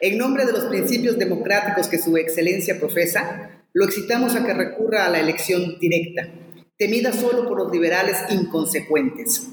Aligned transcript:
En 0.00 0.16
nombre 0.16 0.46
de 0.46 0.52
los 0.52 0.66
principios 0.66 1.18
democráticos 1.18 1.88
que 1.88 1.98
su 1.98 2.16
excelencia 2.16 2.78
profesa, 2.78 3.50
lo 3.72 3.84
excitamos 3.84 4.36
a 4.36 4.46
que 4.46 4.54
recurra 4.54 5.04
a 5.04 5.08
la 5.08 5.18
elección 5.18 5.76
directa, 5.80 6.28
temida 6.76 7.12
solo 7.12 7.48
por 7.48 7.58
los 7.58 7.72
liberales 7.72 8.16
inconsecuentes. 8.30 9.48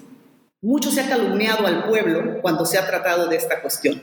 Mucho 0.62 0.92
se 0.92 1.02
ha 1.02 1.10
calumniado 1.10 1.66
al 1.66 1.86
pueblo 1.88 2.42
cuando 2.44 2.63
se 2.63 2.78
ha 2.78 2.86
tratado 2.86 3.28
de 3.28 3.38
esta 3.38 3.60
cuestión, 3.60 4.00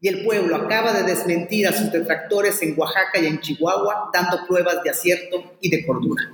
y 0.00 0.08
el 0.08 0.24
pueblo 0.24 0.56
acaba 0.56 0.92
de 0.92 1.04
desmentir 1.04 1.68
a 1.68 1.72
sus 1.72 1.92
detractores 1.92 2.60
en 2.62 2.74
Oaxaca 2.76 3.20
y 3.20 3.26
en 3.26 3.40
Chihuahua, 3.40 4.10
dando 4.12 4.44
pruebas 4.44 4.82
de 4.82 4.90
acierto 4.90 5.56
y 5.60 5.70
de 5.70 5.86
cordura. 5.86 6.32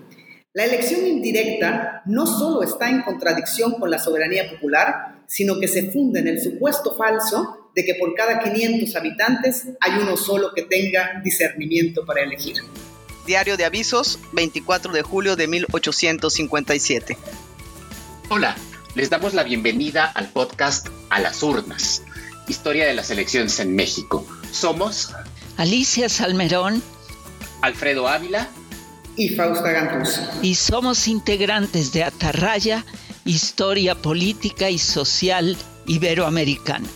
La 0.55 0.65
elección 0.65 1.07
indirecta 1.07 2.03
no 2.07 2.27
solo 2.27 2.63
está 2.63 2.89
en 2.89 3.03
contradicción 3.03 3.73
con 3.73 3.91
la 3.91 3.99
soberanía 3.99 4.51
popular, 4.51 5.25
sino 5.27 5.61
que 5.61 5.69
se 5.69 5.91
funda 5.91 6.21
en 6.21 6.29
el 6.29 6.41
supuesto 6.41 6.97
falso 6.97 7.62
de 7.75 7.85
que 7.85 7.95
por 7.95 8.15
cada 8.15 8.41
500 8.41 8.95
habitantes 8.97 9.65
hay 9.81 9.93
uno 10.01 10.17
solo 10.17 10.53
que 10.55 10.63
tenga 10.63 11.21
discernimiento 11.25 12.05
para 12.05 12.23
elegir. 12.23 12.57
Diario 13.27 13.57
de 13.57 13.65
Avisos, 13.65 14.19
24 14.33 14.93
de 14.93 15.03
julio 15.03 15.37
de 15.37 15.47
1857. 15.47 17.17
Hola, 18.29 18.57
les 18.95 19.11
damos 19.11 19.33
la 19.33 19.45
bienvenida 19.45 20.05
al 20.05 20.29
podcast 20.29 20.89
A 21.09 21.21
las 21.21 21.43
Urnas, 21.43 22.03
Historia 22.49 22.87
de 22.87 22.95
las 22.95 23.11
Elecciones 23.11 23.59
en 23.61 23.75
México. 23.75 24.27
Somos 24.51 25.13
Alicia 25.57 26.09
Salmerón, 26.09 26.83
Alfredo 27.63 28.09
Ávila 28.09 28.49
y 29.17 29.31
Fausta 29.31 29.71
Gantuz. 29.71 30.21
Y 30.43 30.57
somos 30.57 31.07
integrantes 31.07 31.93
de 31.93 32.05
Atarraya, 32.05 32.85
Historia 33.25 33.95
Política 33.95 34.69
y 34.69 34.79
Social 34.79 35.57
Iberoamericana. 35.87 36.89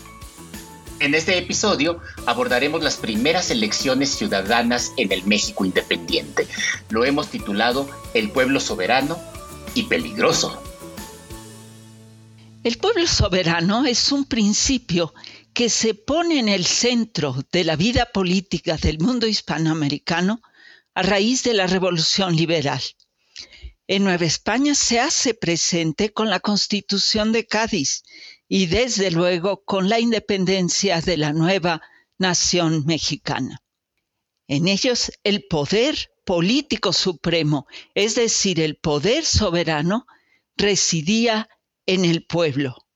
En 1.06 1.14
este 1.14 1.38
episodio 1.38 2.00
abordaremos 2.26 2.82
las 2.82 2.96
primeras 2.96 3.52
elecciones 3.52 4.10
ciudadanas 4.10 4.90
en 4.96 5.12
el 5.12 5.24
México 5.24 5.64
independiente. 5.64 6.48
Lo 6.90 7.04
hemos 7.04 7.30
titulado 7.30 7.88
El 8.12 8.32
pueblo 8.32 8.58
soberano 8.58 9.16
y 9.76 9.84
peligroso. 9.84 10.60
El 12.64 12.78
pueblo 12.78 13.06
soberano 13.06 13.86
es 13.86 14.10
un 14.10 14.24
principio 14.24 15.14
que 15.54 15.70
se 15.70 15.94
pone 15.94 16.40
en 16.40 16.48
el 16.48 16.66
centro 16.66 17.36
de 17.52 17.62
la 17.62 17.76
vida 17.76 18.06
política 18.06 18.76
del 18.76 18.98
mundo 18.98 19.28
hispanoamericano 19.28 20.42
a 20.92 21.02
raíz 21.02 21.44
de 21.44 21.54
la 21.54 21.68
Revolución 21.68 22.34
Liberal. 22.34 22.82
En 23.86 24.02
Nueva 24.02 24.24
España 24.24 24.74
se 24.74 24.98
hace 24.98 25.34
presente 25.34 26.12
con 26.12 26.30
la 26.30 26.40
Constitución 26.40 27.30
de 27.30 27.46
Cádiz 27.46 28.02
y 28.48 28.66
desde 28.66 29.10
luego 29.10 29.64
con 29.64 29.88
la 29.88 30.00
independencia 30.00 31.00
de 31.00 31.16
la 31.16 31.32
nueva 31.32 31.82
nación 32.18 32.84
mexicana. 32.86 33.62
En 34.48 34.68
ellos 34.68 35.12
el 35.24 35.46
poder 35.46 36.10
político 36.24 36.92
supremo, 36.92 37.66
es 37.94 38.14
decir, 38.14 38.60
el 38.60 38.76
poder 38.76 39.24
soberano, 39.24 40.06
residía 40.56 41.48
en 41.86 42.04
el 42.04 42.24
pueblo. 42.24 42.86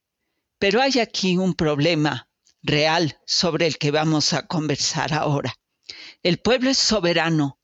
Pero 0.59 0.81
hay 0.81 0.99
aquí 0.99 1.37
un 1.37 1.53
problema 1.53 2.29
real 2.61 3.19
sobre 3.25 3.67
el 3.67 3.77
que 3.77 3.91
vamos 3.91 4.33
a 4.33 4.47
conversar 4.47 5.13
ahora. 5.13 5.53
El 6.23 6.37
pueblo 6.37 6.69
es 6.69 6.77
soberano, 6.77 7.59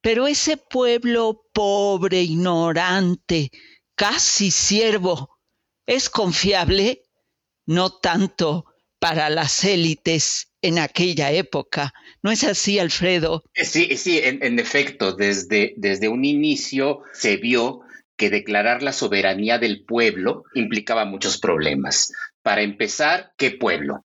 pero 0.00 0.26
ese 0.26 0.56
pueblo 0.56 1.46
pobre, 1.52 2.22
ignorante, 2.22 3.50
casi 3.94 4.50
siervo, 4.50 5.38
es 5.86 6.10
confiable, 6.10 7.02
no 7.66 7.90
tanto 7.90 8.66
para 8.98 9.30
las 9.30 9.64
élites 9.64 10.52
en 10.62 10.78
aquella 10.78 11.32
época. 11.32 11.92
¿No 12.22 12.30
es 12.30 12.44
así, 12.44 12.78
Alfredo? 12.78 13.42
Sí, 13.54 13.96
sí, 13.96 14.20
en, 14.22 14.58
efecto, 14.58 15.12
desde, 15.12 15.74
desde 15.76 16.08
un 16.08 16.24
inicio 16.24 17.00
se 17.12 17.36
vio 17.36 17.80
que 18.16 18.30
declarar 18.30 18.82
la 18.82 18.92
soberanía 18.92 19.58
del 19.58 19.84
pueblo 19.84 20.44
implicaba 20.54 21.04
muchos 21.04 21.38
problemas. 21.38 22.12
Para 22.42 22.62
empezar, 22.62 23.32
¿qué 23.36 23.50
pueblo? 23.50 24.04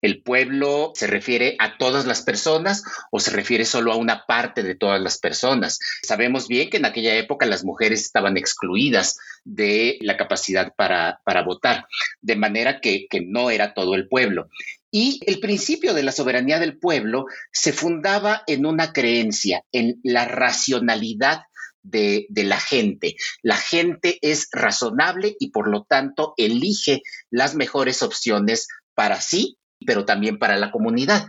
¿El 0.00 0.22
pueblo 0.22 0.92
se 0.94 1.08
refiere 1.08 1.56
a 1.58 1.76
todas 1.76 2.06
las 2.06 2.22
personas 2.22 2.84
o 3.10 3.18
se 3.18 3.32
refiere 3.32 3.64
solo 3.64 3.92
a 3.92 3.96
una 3.96 4.26
parte 4.26 4.62
de 4.62 4.76
todas 4.76 5.00
las 5.00 5.18
personas? 5.18 5.80
Sabemos 6.02 6.46
bien 6.46 6.70
que 6.70 6.76
en 6.76 6.84
aquella 6.84 7.16
época 7.16 7.46
las 7.46 7.64
mujeres 7.64 8.02
estaban 8.02 8.36
excluidas 8.36 9.18
de 9.44 9.98
la 10.00 10.16
capacidad 10.16 10.72
para, 10.76 11.20
votar, 11.44 11.86
de 12.20 12.36
manera 12.36 12.80
que, 12.80 13.08
no 13.26 13.50
era 13.50 13.74
todo 13.74 13.94
el 13.94 14.08
pueblo. 14.08 14.48
Y 14.90 15.20
el 15.26 15.40
principio 15.40 15.92
de 15.92 16.04
la 16.04 16.12
soberanía 16.12 16.60
del 16.60 16.78
pueblo 16.78 17.26
se 17.52 17.72
fundaba 17.72 18.42
en 18.46 18.66
una 18.66 18.92
creencia, 18.92 19.64
en 19.72 20.00
la 20.04 20.24
racionalidad 20.26 21.42
de, 21.82 22.26
de, 22.28 22.44
la 22.44 22.60
gente. 22.60 23.16
La 23.42 23.56
gente 23.56 24.18
es 24.22 24.48
razonable 24.52 25.36
y 25.40 25.50
por 25.50 25.68
lo 25.68 25.84
tanto 25.84 26.34
elige 26.36 27.02
las 27.30 27.54
mejores 27.54 28.02
opciones 28.02 28.68
para 28.94 29.20
sí 29.20 29.58
pero 29.86 30.04
también 30.04 30.38
para 30.38 30.56
la 30.56 30.70
comunidad. 30.70 31.28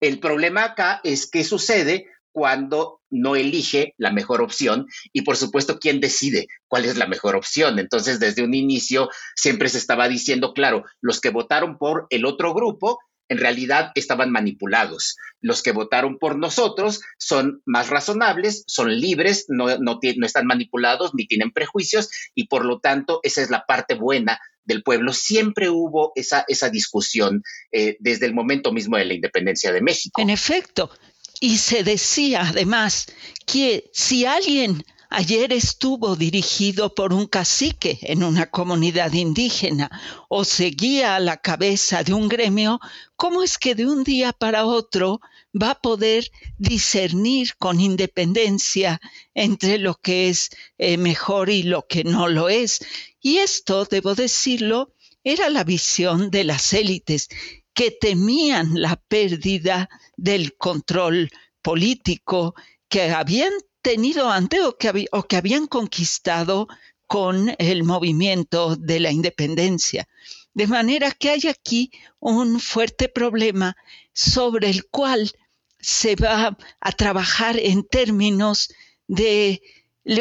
El 0.00 0.20
problema 0.20 0.64
acá 0.64 1.00
es 1.04 1.28
qué 1.30 1.44
sucede 1.44 2.06
cuando 2.32 3.00
no 3.10 3.36
elige 3.36 3.94
la 3.96 4.10
mejor 4.10 4.42
opción 4.42 4.86
y 5.12 5.22
por 5.22 5.36
supuesto 5.36 5.78
quién 5.78 6.00
decide 6.00 6.48
cuál 6.66 6.84
es 6.84 6.96
la 6.96 7.06
mejor 7.06 7.36
opción. 7.36 7.78
Entonces, 7.78 8.18
desde 8.18 8.42
un 8.42 8.54
inicio 8.54 9.08
siempre 9.36 9.68
se 9.68 9.78
estaba 9.78 10.08
diciendo, 10.08 10.52
claro, 10.52 10.84
los 11.00 11.20
que 11.20 11.30
votaron 11.30 11.78
por 11.78 12.06
el 12.10 12.26
otro 12.26 12.52
grupo 12.52 12.98
en 13.28 13.38
realidad 13.38 13.92
estaban 13.94 14.30
manipulados. 14.30 15.16
Los 15.40 15.62
que 15.62 15.72
votaron 15.72 16.18
por 16.18 16.36
nosotros 16.36 17.00
son 17.18 17.62
más 17.64 17.88
razonables, 17.88 18.64
son 18.66 18.98
libres, 18.98 19.46
no, 19.48 19.78
no, 19.78 20.00
no 20.16 20.26
están 20.26 20.46
manipulados 20.46 21.14
ni 21.14 21.26
tienen 21.26 21.52
prejuicios 21.52 22.10
y 22.34 22.48
por 22.48 22.64
lo 22.64 22.80
tanto 22.80 23.20
esa 23.22 23.42
es 23.42 23.50
la 23.50 23.64
parte 23.64 23.94
buena 23.94 24.38
del 24.64 24.82
pueblo, 24.82 25.12
siempre 25.12 25.68
hubo 25.68 26.12
esa, 26.14 26.44
esa 26.48 26.70
discusión 26.70 27.42
eh, 27.72 27.96
desde 28.00 28.26
el 28.26 28.34
momento 28.34 28.72
mismo 28.72 28.96
de 28.96 29.04
la 29.04 29.14
independencia 29.14 29.72
de 29.72 29.82
México. 29.82 30.20
En 30.20 30.30
efecto, 30.30 30.90
y 31.40 31.58
se 31.58 31.84
decía 31.84 32.48
además 32.48 33.06
que 33.46 33.90
si 33.92 34.24
alguien 34.24 34.84
ayer 35.14 35.52
estuvo 35.52 36.16
dirigido 36.16 36.92
por 36.92 37.12
un 37.12 37.26
cacique 37.26 37.98
en 38.02 38.24
una 38.24 38.50
comunidad 38.50 39.12
indígena 39.12 39.88
o 40.28 40.44
seguía 40.44 41.14
a 41.14 41.20
la 41.20 41.36
cabeza 41.36 42.02
de 42.02 42.12
un 42.12 42.28
gremio, 42.28 42.80
¿cómo 43.14 43.44
es 43.44 43.56
que 43.56 43.76
de 43.76 43.86
un 43.86 44.02
día 44.02 44.32
para 44.32 44.66
otro 44.66 45.20
va 45.54 45.70
a 45.70 45.80
poder 45.80 46.32
discernir 46.58 47.54
con 47.58 47.78
independencia 47.80 49.00
entre 49.34 49.78
lo 49.78 49.94
que 49.94 50.30
es 50.30 50.50
eh, 50.78 50.96
mejor 50.96 51.48
y 51.48 51.62
lo 51.62 51.86
que 51.86 52.02
no 52.02 52.26
lo 52.28 52.48
es? 52.48 52.80
Y 53.20 53.38
esto, 53.38 53.84
debo 53.84 54.16
decirlo, 54.16 54.94
era 55.22 55.48
la 55.48 55.62
visión 55.62 56.32
de 56.32 56.42
las 56.42 56.72
élites 56.72 57.28
que 57.72 57.92
temían 57.92 58.70
la 58.74 58.96
pérdida 58.96 59.88
del 60.16 60.56
control 60.56 61.30
político 61.62 62.56
que 62.88 63.10
habían 63.12 63.52
tenido 63.84 64.30
antes 64.30 64.60
o 64.62 64.76
que, 64.76 65.06
o 65.12 65.22
que 65.22 65.36
habían 65.36 65.66
conquistado 65.68 66.66
con 67.06 67.54
el 67.58 67.84
movimiento 67.84 68.76
de 68.76 68.98
la 68.98 69.10
independencia. 69.12 70.08
De 70.54 70.66
manera 70.66 71.12
que 71.12 71.30
hay 71.30 71.42
aquí 71.48 71.92
un 72.18 72.60
fuerte 72.60 73.08
problema 73.08 73.76
sobre 74.12 74.70
el 74.70 74.86
cual 74.86 75.30
se 75.78 76.16
va 76.16 76.56
a 76.80 76.92
trabajar 76.92 77.58
en 77.58 77.84
términos 77.84 78.70
de 79.06 79.60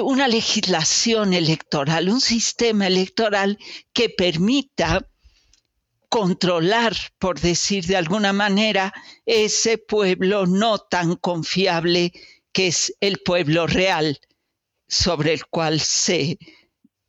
una 0.02 0.28
legislación 0.28 1.34
electoral, 1.34 2.10
un 2.10 2.20
sistema 2.20 2.88
electoral 2.88 3.58
que 3.94 4.10
permita 4.10 5.08
controlar, 6.10 6.96
por 7.18 7.40
decir 7.40 7.86
de 7.86 7.96
alguna 7.96 8.34
manera, 8.34 8.94
ese 9.26 9.78
pueblo 9.78 10.46
no 10.46 10.80
tan 10.80 11.16
confiable 11.16 12.12
que 12.54 12.68
es 12.68 12.96
el 13.02 13.20
pueblo 13.20 13.68
real 13.68 14.20
sobre 14.88 15.34
el 15.34 15.46
cual 15.48 15.80
se 15.80 16.38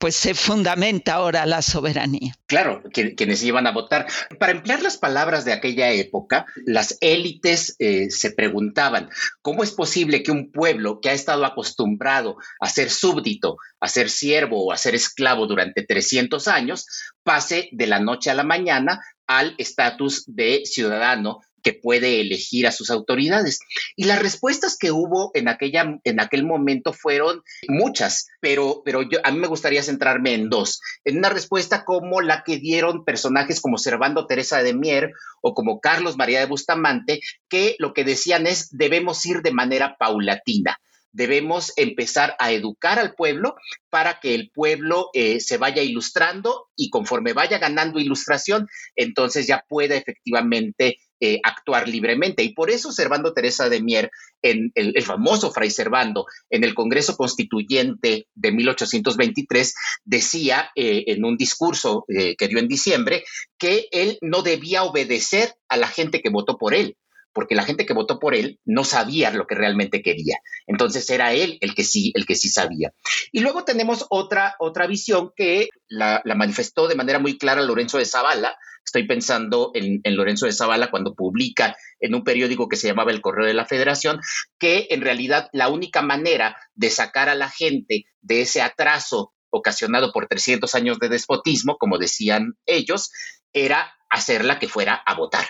pues 0.05 0.17
se 0.17 0.35
fundamenta 0.35 1.15
ahora 1.15 1.47
la 1.47 1.63
soberanía. 1.63 2.35
Claro, 2.45 2.83
quienes 2.93 3.43
iban 3.43 3.67
a 3.67 3.73
votar. 3.73 4.07
Para 4.39 4.53
emplear 4.53 4.83
las 4.83 4.99
palabras 4.99 5.47
de 5.47 5.55
aquella 5.55 5.93
época, 5.93 6.45
las 6.67 6.99
élites 7.01 7.75
eh, 7.79 8.11
se 8.11 8.31
preguntaban, 8.33 9.09
¿cómo 9.41 9.63
es 9.63 9.71
posible 9.71 10.23
que 10.23 10.31
un 10.31 10.53
pueblo 10.53 11.01
que 11.01 11.09
ha 11.09 11.15
estado 11.15 11.47
acostumbrado 11.47 12.37
a 12.61 12.69
ser 12.69 12.91
súbdito, 12.91 13.57
a 13.81 13.89
ser 13.89 14.11
siervo 14.11 14.67
o 14.67 14.73
a 14.73 14.77
ser 14.77 14.95
esclavo 14.95 15.47
durante 15.47 15.87
300 15.87 16.49
años, 16.49 16.87
pase 17.23 17.71
de 17.73 17.87
la 17.87 17.99
noche 17.99 18.31
a 18.31 18.35
la 18.35 18.45
mañana 18.45 19.01
al 19.27 19.55
estatus 19.57 20.25
de 20.27 20.67
ciudadano 20.67 21.41
que 21.65 21.73
puede 21.73 22.21
elegir 22.21 22.69
a 22.69 22.73
sus 22.73 22.91
autoridades. 22.91 23.59
Y 23.97 24.05
las 24.05 24.21
respuestas 24.21 24.77
que 24.79 24.93
hubo 24.93 25.33
en, 25.35 25.49
aquella, 25.49 25.99
en 26.05 26.21
aquel 26.21 26.45
momento 26.45 26.93
fueron 26.93 27.43
muchas, 27.67 28.29
pero, 28.41 28.83
pero 28.85 29.03
yo, 29.03 29.19
a 29.25 29.33
mí 29.33 29.39
me 29.39 29.49
gustaría 29.49 29.83
centrarme 29.83 30.35
en 30.35 30.51
dos. 30.51 30.81
En 31.05 31.19
una 31.19 31.31
respuesta 31.31 31.85
como 31.85 32.21
la 32.21 32.45
que 32.45 32.59
dieron 32.59 33.05
personajes 33.05 33.61
como 33.61 33.79
Servando 33.79 34.27
Teresa 34.27 34.63
de 34.63 34.75
Mier 34.75 35.13
o 35.41 35.55
como 35.55 35.81
Carlos 35.81 36.17
María 36.17 36.41
de 36.41 36.47
Bustamante, 36.47 37.21
que 37.49 37.75
lo 37.79 37.95
que 37.95 38.05
decían 38.05 38.47
es 38.47 38.69
debemos 38.71 39.25
ir 39.27 39.43
de 39.43 39.53
manera 39.53 39.97
paulatina 39.99 40.79
debemos 41.15 41.73
empezar 41.77 42.35
a 42.41 42.51
educar 42.51 42.99
al 42.99 43.15
pueblo 43.15 43.55
para 43.89 44.19
que 44.19 44.35
el 44.35 44.51
pueblo 44.51 45.11
eh, 45.15 45.41
se 45.41 45.59
vaya 45.59 45.81
ilustrando 45.81 46.67
y 46.77 46.91
conforme 46.91 47.33
vaya 47.33 47.59
ganando 47.59 48.01
ilustración, 48.01 48.67
entonces 48.97 49.47
ya 49.47 49.65
pueda 49.69 49.95
efectivamente 49.95 50.99
eh, 51.21 51.41
actuar 51.43 51.89
libremente. 51.89 52.43
Y 52.43 52.53
por 52.55 52.71
eso 52.71 52.93
Servando 52.93 53.33
Teresa 53.33 53.69
de 53.69 53.83
Mier, 53.83 54.11
en 54.43 54.71
el, 54.75 55.03
famoso 55.03 55.51
Fray 55.51 55.71
Servando, 55.71 56.27
en 56.51 56.65
el 56.65 56.75
Congreso 56.75 57.17
Constituyente 57.17 58.27
de 58.35 58.53
1823, 58.53 59.75
decía 60.05 60.71
eh, 60.75 61.05
en 61.09 61.25
un 61.25 61.37
discurso 61.37 62.05
que 62.07 62.49
dio 62.49 62.59
en 62.59 62.69
diciembre 62.69 63.25
que 63.59 63.89
él 63.91 64.19
no 64.21 64.43
debía 64.43 64.83
obedecer 64.83 65.55
a 65.69 65.77
la 65.77 65.89
gente 65.89 66.21
que 66.21 66.31
votó 66.31 66.59
por 66.59 66.75
él, 66.75 66.97
porque 67.35 67.55
la 67.55 67.65
gente 67.65 67.85
que 67.85 67.93
votó 67.93 68.19
por 68.19 68.35
él 68.35 68.61
no 68.65 68.85
sabía 68.85 69.31
lo 69.31 69.47
que 69.47 69.57
realmente 69.57 70.01
quería. 70.01 70.39
Entonces 70.67 71.11
era 71.11 71.33
él 71.33 71.59
el 71.61 71.75
que 71.75 71.85
sí, 71.85 72.13
el 72.15 72.25
que 72.25 72.37
sí 72.37 72.49
sabía. 72.49 72.95
Y 73.33 73.41
luego 73.41 73.65
tenemos 73.65 74.07
otra, 74.09 74.55
otra 74.59 74.87
visión 74.87 75.33
que 75.37 75.69
la, 75.89 76.23
manifestó 76.37 76.89
de 76.89 76.95
manera 76.95 77.19
muy 77.19 77.37
clara 77.37 77.61
Lorenzo 77.63 77.99
de 77.99 78.07
Zavala. 78.07 78.57
Estoy 78.85 79.07
pensando 79.07 79.73
en, 79.75 80.01
en, 80.05 80.17
Lorenzo 80.17 80.47
de 80.47 80.53
Zavala 80.53 80.91
cuando 80.91 81.15
publica 81.15 81.77
en 81.99 82.15
un 82.15 82.23
periódico 82.23 82.69
que 82.69 82.77
se 82.77 82.87
llamaba 82.87 83.11
El 83.11 83.21
Correo 83.21 83.47
de 83.47 83.55
la 83.55 83.67
Federación, 83.67 84.21
que 84.59 84.87
en 84.91 85.01
realidad 85.01 85.49
la 85.53 85.69
única 85.69 86.03
manera 86.03 86.57
de 86.75 86.91
sacar 86.91 87.29
a 87.29 87.35
la 87.35 87.51
gente 87.51 88.05
de 88.21 88.43
ese 88.43 88.63
atraso 88.63 89.33
ocasionado 89.51 90.13
por 90.13 90.27
300 90.27 90.75
años 90.75 90.99
de 90.99 91.09
despotismo, 91.09 91.79
como 91.79 91.99
decían 91.99 92.55
ellos, 92.67 93.11
era 93.53 93.95
hacerla 94.11 94.59
que 94.59 94.69
fuera 94.69 94.95
a 94.95 95.15
votar 95.15 95.47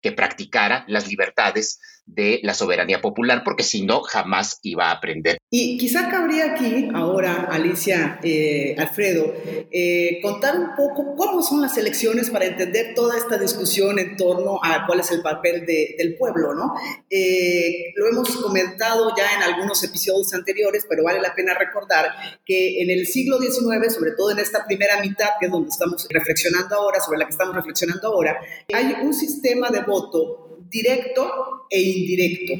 que 0.00 0.12
practicara 0.12 0.84
las 0.88 1.08
libertades 1.08 1.80
de 2.06 2.40
la 2.44 2.54
soberanía 2.54 3.00
popular, 3.00 3.42
porque 3.44 3.64
si 3.64 3.84
no, 3.84 4.00
jamás 4.00 4.60
iba 4.62 4.88
a 4.88 4.92
aprender. 4.92 5.38
Y 5.50 5.76
quizá 5.76 6.08
cabría 6.08 6.52
aquí, 6.52 6.88
ahora, 6.94 7.48
Alicia, 7.50 8.20
eh, 8.22 8.76
Alfredo, 8.78 9.34
eh, 9.70 10.20
contar 10.22 10.56
un 10.56 10.76
poco 10.76 11.16
cómo 11.16 11.42
son 11.42 11.60
las 11.60 11.76
elecciones 11.76 12.30
para 12.30 12.46
entender 12.46 12.94
toda 12.94 13.16
esta 13.18 13.38
discusión 13.38 13.98
en 13.98 14.16
torno 14.16 14.60
a 14.62 14.86
cuál 14.86 15.00
es 15.00 15.10
el 15.10 15.20
papel 15.20 15.66
del 15.66 16.16
pueblo, 16.16 16.54
¿no? 16.54 16.74
Eh, 17.10 17.92
lo 17.96 18.08
hemos 18.08 18.36
comentado 18.36 19.12
ya 19.16 19.34
en 19.36 19.42
algunos 19.42 19.82
episodios 19.82 20.32
anteriores, 20.32 20.86
pero 20.88 21.02
vale 21.02 21.20
la 21.20 21.34
pena 21.34 21.54
recordar 21.54 22.06
que 22.44 22.82
en 22.82 22.90
el 22.90 23.06
siglo 23.06 23.38
XIX, 23.38 23.92
sobre 23.92 24.12
todo 24.12 24.30
en 24.30 24.38
esta 24.38 24.64
primera 24.64 25.00
mitad, 25.00 25.30
que 25.40 25.46
es 25.46 25.52
donde 25.52 25.70
estamos 25.70 26.06
reflexionando 26.08 26.76
ahora, 26.76 27.00
sobre 27.00 27.18
la 27.18 27.26
que 27.26 27.32
estamos 27.32 27.54
reflexionando 27.54 28.08
ahora, 28.08 28.38
hay 28.72 28.96
un 29.02 29.12
sistema 29.12 29.70
de 29.70 29.80
voto 29.80 30.45
directo 30.70 31.66
e 31.70 31.80
indirecto. 31.80 32.54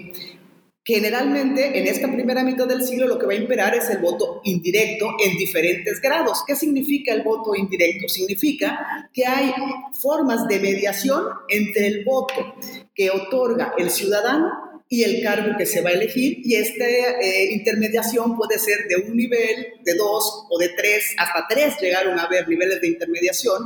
Generalmente 0.89 1.77
en 1.77 1.89
esta 1.89 2.07
primera 2.13 2.45
mitad 2.45 2.69
del 2.69 2.85
siglo 2.85 3.09
lo 3.09 3.19
que 3.19 3.27
va 3.27 3.33
a 3.33 3.37
imperar 3.37 3.75
es 3.75 3.91
el 3.91 3.99
voto 3.99 4.41
indirecto 4.45 5.17
en 5.25 5.37
diferentes 5.37 6.01
grados. 6.01 6.45
¿Qué 6.47 6.55
significa 6.55 7.13
el 7.13 7.23
voto 7.23 7.57
indirecto? 7.57 8.09
Significa 8.09 9.11
que 9.13 9.27
hay 9.27 9.53
formas 10.01 10.47
de 10.47 10.61
mediación 10.61 11.25
entre 11.49 11.89
el 11.89 12.05
voto 12.05 12.55
que 12.95 13.11
otorga 13.11 13.75
el 13.79 13.91
ciudadano 13.91 14.67
y 14.89 15.03
el 15.03 15.23
cargo 15.23 15.57
que 15.59 15.67
se 15.67 15.81
va 15.81 15.91
a 15.91 15.95
elegir 15.95 16.39
y 16.45 16.55
esta 16.55 16.85
eh, 16.87 17.53
intermediación 17.53 18.37
puede 18.37 18.59
ser 18.59 18.87
de 18.89 18.97
un 18.97 19.17
nivel, 19.17 19.67
de 19.83 19.95
dos 19.95 20.47
o 20.49 20.59
de 20.59 20.69
tres, 20.69 21.15
hasta 21.19 21.47
tres 21.49 21.75
llegaron 21.81 22.19
a 22.19 22.25
haber 22.25 22.49
niveles 22.49 22.81
de 22.81 22.89
intermediación 22.89 23.63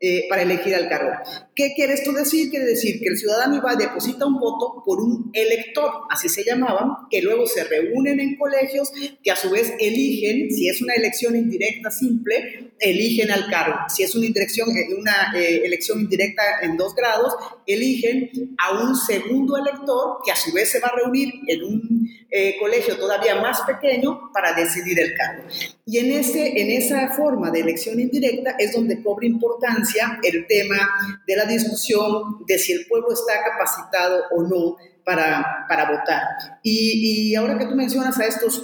eh, 0.00 0.26
para 0.28 0.42
elegir 0.42 0.74
al 0.74 0.88
cargo. 0.88 1.12
¿Qué 1.54 1.72
quiere 1.76 1.94
esto 1.94 2.12
decir? 2.12 2.50
Quiere 2.50 2.66
decir 2.66 3.00
que 3.00 3.08
el 3.10 3.16
ciudadano 3.16 3.56
iba 3.56 3.70
a 3.70 3.76
depositar 3.76 4.26
un 4.26 4.40
voto 4.40 4.82
por 4.84 5.00
un 5.00 5.30
elector, 5.32 5.88
así 6.10 6.28
se 6.28 6.42
llamaban, 6.42 6.90
que 7.08 7.22
luego 7.22 7.46
se 7.46 7.62
reúnen 7.62 8.18
en 8.18 8.36
colegios, 8.36 8.90
que 9.22 9.30
a 9.30 9.36
su 9.36 9.50
vez 9.50 9.72
eligen, 9.78 10.50
si 10.50 10.68
es 10.68 10.82
una 10.82 10.94
elección 10.94 11.36
indirecta 11.36 11.92
simple, 11.92 12.72
eligen 12.80 13.30
al 13.30 13.48
cargo. 13.50 13.76
Si 13.88 14.02
es 14.02 14.14
una, 14.16 14.26
indirección, 14.26 14.68
eh, 14.76 14.88
una 14.98 15.32
eh, 15.36 15.62
elección 15.64 16.00
indirecta 16.00 16.42
en 16.62 16.76
dos 16.76 16.94
grados, 16.96 17.34
eligen 17.66 18.30
a 18.58 18.82
un 18.82 18.96
segundo 18.96 19.56
elector 19.56 20.18
que 20.24 20.32
a 20.32 20.36
su 20.36 20.52
vez 20.52 20.70
se 20.70 20.80
va 20.80 20.88
a 20.88 20.96
reunir 20.96 21.32
en 21.46 21.62
un 21.62 22.04
colegio 22.58 22.96
todavía 22.98 23.40
más 23.40 23.60
pequeño 23.60 24.32
para 24.32 24.52
decidir 24.54 24.98
el 24.98 25.14
cargo. 25.14 25.44
Y 25.86 25.98
en, 25.98 26.10
ese, 26.10 26.60
en 26.60 26.70
esa 26.72 27.12
forma 27.12 27.52
de 27.52 27.60
elección 27.60 28.00
indirecta 28.00 28.56
es 28.58 28.72
donde 28.72 29.00
cobra 29.02 29.26
importancia 29.26 30.18
el 30.22 30.46
tema 30.48 30.76
de 31.26 31.36
la 31.36 31.43
discusión 31.46 32.44
de 32.46 32.58
si 32.58 32.72
el 32.72 32.86
pueblo 32.86 33.12
está 33.12 33.32
capacitado 33.42 34.24
o 34.30 34.42
no 34.42 34.76
para, 35.04 35.66
para 35.68 35.90
votar. 35.90 36.22
Y, 36.62 37.30
y 37.30 37.34
ahora 37.34 37.58
que 37.58 37.66
tú 37.66 37.74
mencionas 37.74 38.18
a 38.18 38.26
estos 38.26 38.62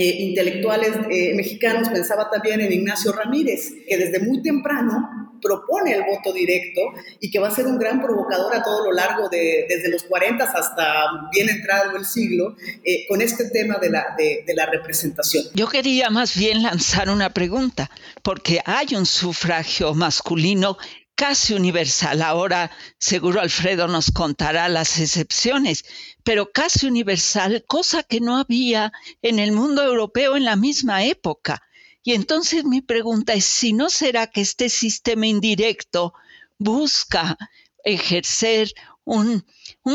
eh, 0.00 0.16
intelectuales 0.22 0.92
eh, 1.10 1.34
mexicanos, 1.34 1.90
pensaba 1.90 2.30
también 2.30 2.60
en 2.62 2.72
Ignacio 2.72 3.12
Ramírez, 3.12 3.70
que 3.86 3.98
desde 3.98 4.20
muy 4.20 4.40
temprano 4.40 5.36
propone 5.42 5.92
el 5.92 6.04
voto 6.04 6.32
directo 6.32 6.80
y 7.20 7.30
que 7.30 7.38
va 7.38 7.48
a 7.48 7.50
ser 7.50 7.66
un 7.66 7.78
gran 7.78 8.00
provocador 8.00 8.54
a 8.54 8.62
todo 8.62 8.86
lo 8.86 8.92
largo 8.92 9.28
de, 9.28 9.66
desde 9.68 9.90
los 9.90 10.04
40 10.04 10.44
hasta 10.44 11.04
bien 11.30 11.50
entrado 11.50 11.96
el 11.96 12.06
siglo, 12.06 12.56
eh, 12.82 13.06
con 13.08 13.20
este 13.20 13.50
tema 13.50 13.76
de 13.76 13.90
la, 13.90 14.14
de, 14.16 14.44
de 14.46 14.54
la 14.54 14.66
representación. 14.66 15.44
Yo 15.54 15.68
quería 15.68 16.08
más 16.08 16.34
bien 16.34 16.62
lanzar 16.62 17.10
una 17.10 17.30
pregunta, 17.30 17.90
porque 18.22 18.60
hay 18.64 18.94
un 18.94 19.04
sufragio 19.04 19.92
masculino 19.92 20.78
casi 21.20 21.52
universal. 21.52 22.22
Ahora 22.22 22.70
seguro 22.96 23.42
Alfredo 23.42 23.86
nos 23.88 24.10
contará 24.10 24.70
las 24.70 24.98
excepciones, 24.98 25.84
pero 26.24 26.50
casi 26.50 26.86
universal, 26.86 27.62
cosa 27.66 28.02
que 28.02 28.20
no 28.20 28.38
había 28.38 28.90
en 29.20 29.38
el 29.38 29.52
mundo 29.52 29.82
europeo 29.82 30.38
en 30.38 30.46
la 30.46 30.56
misma 30.56 31.04
época. 31.04 31.60
Y 32.02 32.14
entonces 32.14 32.64
mi 32.64 32.80
pregunta 32.80 33.34
es 33.34 33.44
si 33.44 33.74
no 33.74 33.90
será 33.90 34.28
que 34.28 34.40
este 34.40 34.70
sistema 34.70 35.26
indirecto 35.26 36.14
busca 36.56 37.36
ejercer 37.84 38.72
un, 39.04 39.44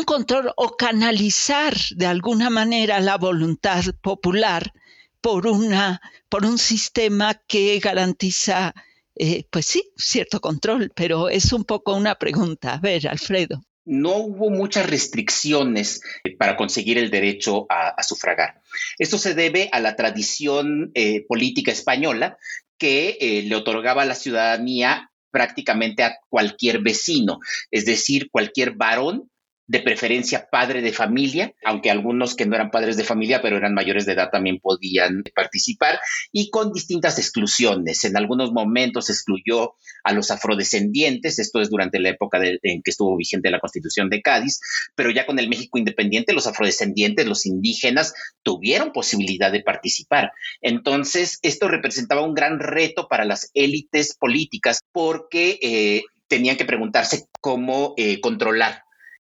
control 0.05 0.53
o 0.57 0.77
canalizar 0.77 1.75
de 1.95 2.05
alguna 2.05 2.51
manera 2.51 2.99
la 2.99 3.17
voluntad 3.17 3.83
popular 3.99 4.73
por, 5.21 5.47
una, 5.47 6.01
por 6.29 6.45
un 6.45 6.59
sistema 6.59 7.33
que 7.33 7.79
garantiza, 7.79 8.75
eh, 9.15 9.45
pues 9.49 9.65
sí, 9.65 9.91
cierto 9.95 10.39
control, 10.39 10.91
pero 10.95 11.29
es 11.29 11.53
un 11.53 11.63
poco 11.63 11.95
una 11.95 12.15
pregunta. 12.15 12.73
A 12.73 12.79
ver, 12.79 13.07
Alfredo 13.07 13.61
no 13.85 14.17
hubo 14.17 14.49
muchas 14.49 14.89
restricciones 14.89 16.01
eh, 16.23 16.35
para 16.35 16.57
conseguir 16.57 16.97
el 16.97 17.11
derecho 17.11 17.67
a, 17.69 18.01
sufragar. 18.03 18.61
Esto 18.97 19.17
se 19.17 19.35
debe 19.35 19.69
a 19.71 19.79
la 19.79 19.95
tradición 19.95 20.91
eh, 20.95 21.25
política 21.27 21.71
española 21.71 22.37
que 22.77 23.17
eh, 23.21 23.43
le 23.43 23.55
otorgaba 23.55 24.05
la 24.05 24.15
ciudadanía 24.15 25.11
prácticamente 25.31 26.03
a 26.03 26.17
cualquier 26.29 26.79
vecino, 26.79 27.39
es 27.69 27.85
decir, 27.85 28.29
cualquier 28.31 28.71
varón 28.71 29.29
de 29.67 29.79
preferencia 29.79 30.47
padre 30.51 30.81
de 30.81 30.93
familia, 30.93 31.53
aunque 31.63 31.89
algunos 31.89 32.35
que 32.35 32.45
no 32.45 32.55
eran 32.55 32.69
padres 32.69 32.97
de 32.97 33.03
familia, 33.03 33.41
pero 33.41 33.57
eran 33.57 33.73
mayores 33.73 34.05
de 34.05 34.13
edad 34.13 34.29
también 34.31 34.59
podían 34.59 35.23
participar, 35.33 35.99
y 36.31 36.49
con 36.49 36.71
distintas 36.71 37.17
exclusiones. 37.17 38.03
En 38.03 38.15
algunos 38.15 38.51
momentos 38.51 39.09
excluyó 39.09 39.73
a 40.03 40.13
los 40.13 40.29
afrodescendientes, 40.29 41.39
esto 41.39 41.61
es 41.61 41.69
durante 41.69 41.99
la 41.99 42.09
época 42.09 42.39
en 42.43 42.81
que 42.83 42.91
estuvo 42.91 43.17
vigente 43.17 43.49
la 43.49 43.59
Constitución 43.59 44.09
de 44.09 44.21
Cádiz, 44.21 44.59
pero 44.95 45.09
ya 45.09 45.25
con 45.25 45.39
el 45.39 45.49
México 45.49 45.77
independiente, 45.77 46.33
los 46.33 46.47
afrodescendientes, 46.47 47.25
los 47.25 47.45
indígenas, 47.45 48.13
tuvieron 48.43 48.91
posibilidad 48.91 49.51
de 49.51 49.63
participar. 49.63 50.31
Entonces, 50.61 51.39
esto 51.41 51.67
representaba 51.67 52.21
un 52.21 52.35
gran 52.35 52.59
reto 52.59 53.07
para 53.07 53.25
las 53.25 53.49
élites 53.53 54.15
políticas 54.15 54.81
porque 54.91 55.57
eh, 55.61 56.03
tenían 56.27 56.57
que 56.57 56.65
preguntarse 56.65 57.27
cómo 57.41 57.93
eh, 57.97 58.19
controlar 58.21 58.84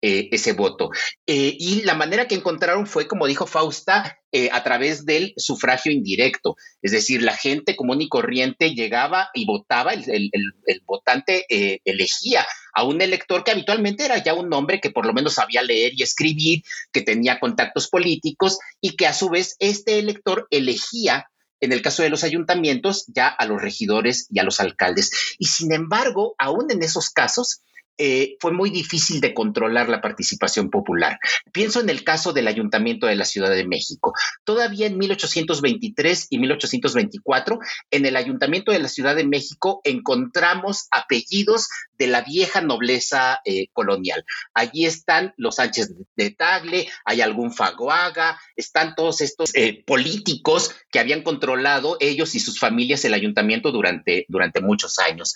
eh, 0.03 0.29
ese 0.31 0.53
voto. 0.53 0.89
Eh, 1.27 1.55
y 1.60 1.84
la 1.84 1.93
manera 1.93 2.27
que 2.27 2.34
encontraron 2.36 2.88
fue, 2.88 3.08
como 3.08 3.27
dijo 3.27 3.46
Fausta, 3.46 4.17
eh, 4.31 4.50
a 4.51 4.63
través 4.63 5.05
del 5.05 5.34
sufragio 5.38 5.91
indirecto. 5.91 6.55
Es 6.81 6.91
decir, 6.91 7.22
la 7.22 7.36
gente 7.36 7.75
común 7.75 8.01
y 8.01 8.10
corriente 8.10 8.74
llegaba 8.74 9.29
y 9.34 9.46
votaba, 9.46 9.93
el, 9.93 10.31
el 10.34 10.81
votante 10.86 11.46
elegía 11.86 12.48
a 12.74 12.84
un 12.84 13.01
elector 13.01 13.43
que 13.43 13.51
habitualmente 13.51 14.05
era 14.05 14.17
ya 14.24 14.34
un 14.34 14.51
hombre 14.53 14.79
que 14.79 14.89
por 14.89 15.05
lo 15.05 15.13
menos 15.13 15.36
sabía 15.36 15.62
leer 15.62 15.91
y 15.96 16.01
escribir, 16.01 16.63
que 16.91 17.01
tenía 17.01 17.39
contactos 17.39 17.88
políticos 17.88 18.58
y 18.79 18.96
que 18.96 19.05
a 19.05 19.13
su 19.13 19.29
vez 19.29 19.55
este 19.60 20.00
elector 20.00 20.48
elegía 20.50 21.27
en 21.62 21.72
el 21.72 21.84
caso 21.84 22.01
de 22.01 22.10
los 22.10 22.24
ayuntamientos, 22.24 23.05
ya 23.08 23.27
a 23.27 23.46
los 23.46 23.62
regidores 23.62 24.25
y 24.31 24.39
a 24.39 24.43
los 24.43 24.60
alcaldes. 24.60 25.36
Y 25.38 25.46
sin 25.46 25.72
embargo, 25.72 26.34
aún 26.39 26.72
en 26.72 26.81
esos 26.81 27.12
casos, 27.12 27.62
eh, 27.98 28.38
fue 28.39 28.51
muy 28.51 28.69
difícil 28.69 29.21
de 29.21 29.33
controlar 29.33 29.89
la 29.89 30.01
participación 30.01 30.69
popular. 30.69 31.19
Pienso 31.51 31.81
en 31.81 31.89
el 31.89 32.03
caso 32.03 32.33
del 32.33 32.48
Ayuntamiento 32.48 33.07
de 33.07 33.15
la 33.15 33.25
Ciudad 33.25 33.51
de 33.51 33.67
México. 33.67 34.13
Todavía 34.43 34.88
en 34.88 34.98
1823 34.98 36.27
y 36.29 36.39
1824, 36.39 37.60
en 37.91 38.05
el 38.05 38.15
Ayuntamiento 38.15 38.71
de 38.71 38.79
la 38.79 38.88
Ciudad 38.88 39.15
de 39.15 39.27
México 39.27 39.81
encontramos 39.83 40.88
apellidos 40.91 41.67
de 41.98 42.07
la 42.07 42.21
vieja 42.21 42.62
nobleza 42.62 43.39
eh, 43.45 43.67
colonial. 43.74 44.25
Allí 44.55 44.86
están 44.86 45.33
los 45.38 45.55
Sánchez 45.55 45.93
de 46.15 46.31
Tagle, 46.31 46.88
hay 47.05 47.21
algún 47.21 47.53
Faguaga, 47.53 48.39
están 48.55 48.95
todos 48.95 49.21
estos 49.21 49.51
eh, 49.53 49.83
políticos 49.86 50.75
que 50.89 51.00
habían 51.00 51.21
controlado 51.21 51.98
ellos 52.00 52.33
y 52.33 52.39
sus 52.39 52.57
familias 52.57 53.05
el 53.05 53.13
ayuntamiento 53.13 53.71
durante, 53.71 54.25
durante 54.29 54.62
muchos 54.62 54.98
años. 54.98 55.36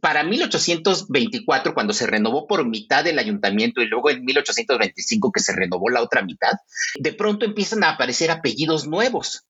Para 0.00 0.22
1824, 0.22 1.74
cuando 1.74 1.93
se 1.94 2.06
renovó 2.06 2.46
por 2.46 2.66
mitad 2.66 3.06
el 3.06 3.18
ayuntamiento 3.18 3.80
y 3.80 3.86
luego 3.86 4.10
en 4.10 4.24
1825 4.24 5.32
que 5.32 5.40
se 5.40 5.54
renovó 5.54 5.88
la 5.88 6.02
otra 6.02 6.22
mitad, 6.22 6.52
de 6.98 7.12
pronto 7.12 7.46
empiezan 7.46 7.84
a 7.84 7.90
aparecer 7.90 8.30
apellidos 8.30 8.86
nuevos. 8.86 9.46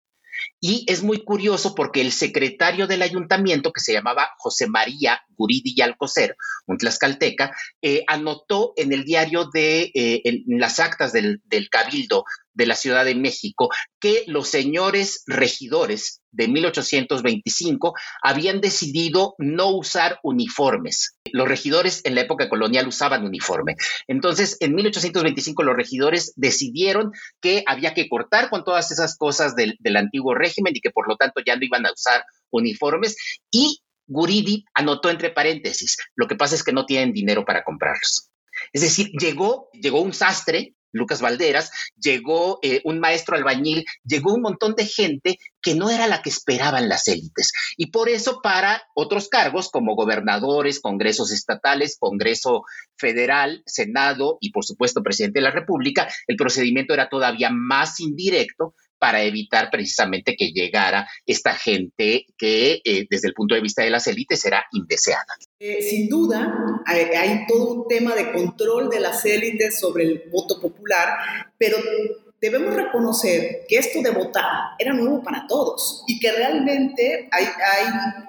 Y 0.61 0.85
es 0.89 1.03
muy 1.03 1.23
curioso 1.25 1.75
porque 1.75 2.01
el 2.01 2.13
secretario 2.13 2.87
del 2.87 3.03
ayuntamiento, 3.03 3.73
que 3.73 3.81
se 3.81 3.93
llamaba 3.93 4.31
José 4.39 4.67
María 4.67 5.21
Guridi 5.37 5.75
y 5.77 5.81
Alcocer, 5.81 6.37
un 6.67 6.79
tlaxcalteca, 6.79 7.55
eh, 7.83 8.05
anotó 8.07 8.73
en 8.77 8.93
el 8.93 9.05
diario 9.05 9.49
de 9.53 9.91
eh, 9.95 10.43
las 10.47 10.81
actas 10.81 11.13
del 11.13 11.69
Cabildo 11.71 12.25
de 12.55 12.67
la 12.67 12.77
Ciudad 12.77 13.05
de 13.05 13.15
México 13.15 13.69
que 14.01 14.25
los 14.27 14.49
señores 14.49 15.23
regidores 15.27 16.23
de 16.31 16.49
1825 16.49 17.95
habían 18.23 18.61
decidido 18.61 19.35
no 19.39 19.71
usar 19.71 20.19
uniformes. 20.23 21.17
Los 21.33 21.49
regidores 21.49 22.01
en 22.05 22.15
la 22.15 22.23
época 22.23 22.49
colonial 22.49 22.89
usaban 22.89 23.25
uniforme. 23.25 23.77
Entonces, 24.09 24.57
en 24.61 24.75
1825 24.75 25.63
los 25.63 25.77
regidores 25.77 26.33
decidieron 26.37 27.13
que 27.41 27.63
había 27.67 27.95
que 27.95 28.09
cortar 28.09 28.51
con 28.51 28.65
todas 28.65 28.91
esas 28.91 29.17
cosas 29.17 29.55
del, 29.55 29.77
del 29.81 29.97
antiguo 29.97 30.35
régimen 30.35 30.75
y 30.77 30.81
que 30.81 30.91
por 30.91 31.09
lo 31.09 31.17
tanto 31.17 31.41
ya 31.45 31.57
no 31.57 31.65
iban 31.65 31.87
a 31.87 31.93
usar 31.93 32.25
uniformes 32.51 33.17
y 33.51 33.81
Guridi 34.07 34.65
anotó 34.75 35.11
entre 35.11 35.31
paréntesis, 35.31 35.97
lo 36.15 36.29
que 36.29 36.37
pasa 36.37 36.55
es 36.55 36.63
que 36.63 36.73
no 36.73 36.85
tienen 36.85 37.13
dinero 37.13 37.45
para 37.45 37.65
comprarlos. 37.65 38.31
Es 38.73 38.83
decir, 38.83 39.11
llegó, 39.19 39.71
llegó 39.73 40.01
un 40.01 40.13
sastre 40.13 40.75
Lucas 40.95 41.21
Valderas, 41.21 41.71
llegó 42.01 42.59
eh, 42.63 42.81
un 42.85 43.01
maestro 43.01 43.37
albañil, 43.37 43.85
llegó 44.05 44.33
un 44.33 44.41
montón 44.41 44.75
de 44.75 44.87
gente 44.87 45.39
que 45.61 45.75
no 45.75 45.91
era 45.91 46.07
la 46.07 46.23
que 46.23 46.31
esperaban 46.31 46.89
las 46.89 47.09
élites. 47.09 47.53
Y 47.77 47.91
por 47.91 48.09
eso 48.09 48.41
para 48.43 48.83
otros 48.95 49.29
cargos 49.29 49.71
como 49.71 49.95
gobernadores, 49.95 50.81
congresos 50.81 51.33
estatales, 51.33 51.97
Congreso 51.99 52.63
Federal, 52.97 53.63
Senado 53.67 54.39
y 54.41 54.51
por 54.51 54.65
supuesto 54.65 55.03
presidente 55.03 55.41
de 55.41 55.45
la 55.45 55.51
República, 55.51 56.09
el 56.27 56.37
procedimiento 56.37 56.95
era 56.95 57.09
todavía 57.09 57.51
más 57.51 58.01
indirecto 58.01 58.75
para 59.05 59.23
evitar 59.23 59.69
precisamente 59.71 60.35
que 60.35 60.51
llegara 60.51 61.07
esta 61.27 61.55
gente 61.55 62.25
que 62.39 62.81
eh, 62.83 63.07
desde 63.11 63.29
el 63.29 63.35
punto 63.35 63.55
de 63.55 63.61
vista 63.61 63.83
de 63.83 63.91
las 63.91 64.07
élites 64.07 64.43
era 64.47 64.65
indeseada. 64.73 65.27
Eh, 65.59 65.83
sin 65.83 66.09
duda, 66.09 66.57
hay, 66.87 67.01
hay, 67.15 67.47
todo 67.47 67.83
un 67.83 67.87
tema 67.87 68.15
de 68.15 68.33
control 68.33 68.89
de 68.89 69.01
las 69.01 69.23
élites 69.27 69.79
sobre 69.79 70.05
el 70.05 70.23
voto 70.33 70.59
popular, 70.59 71.19
pero 71.59 71.77
debemos 72.45 72.75
reconocer 72.75 73.65
que 73.67 73.79
esto 73.79 74.03
de 74.03 74.11
votar 74.11 74.75
era 74.79 74.93
nuevo 74.93 75.23
para 75.23 75.47
todos 75.47 76.05
y 76.07 76.21
que 76.21 76.31
realmente 76.31 77.27
hay, 77.33 77.45
hay 77.45 77.87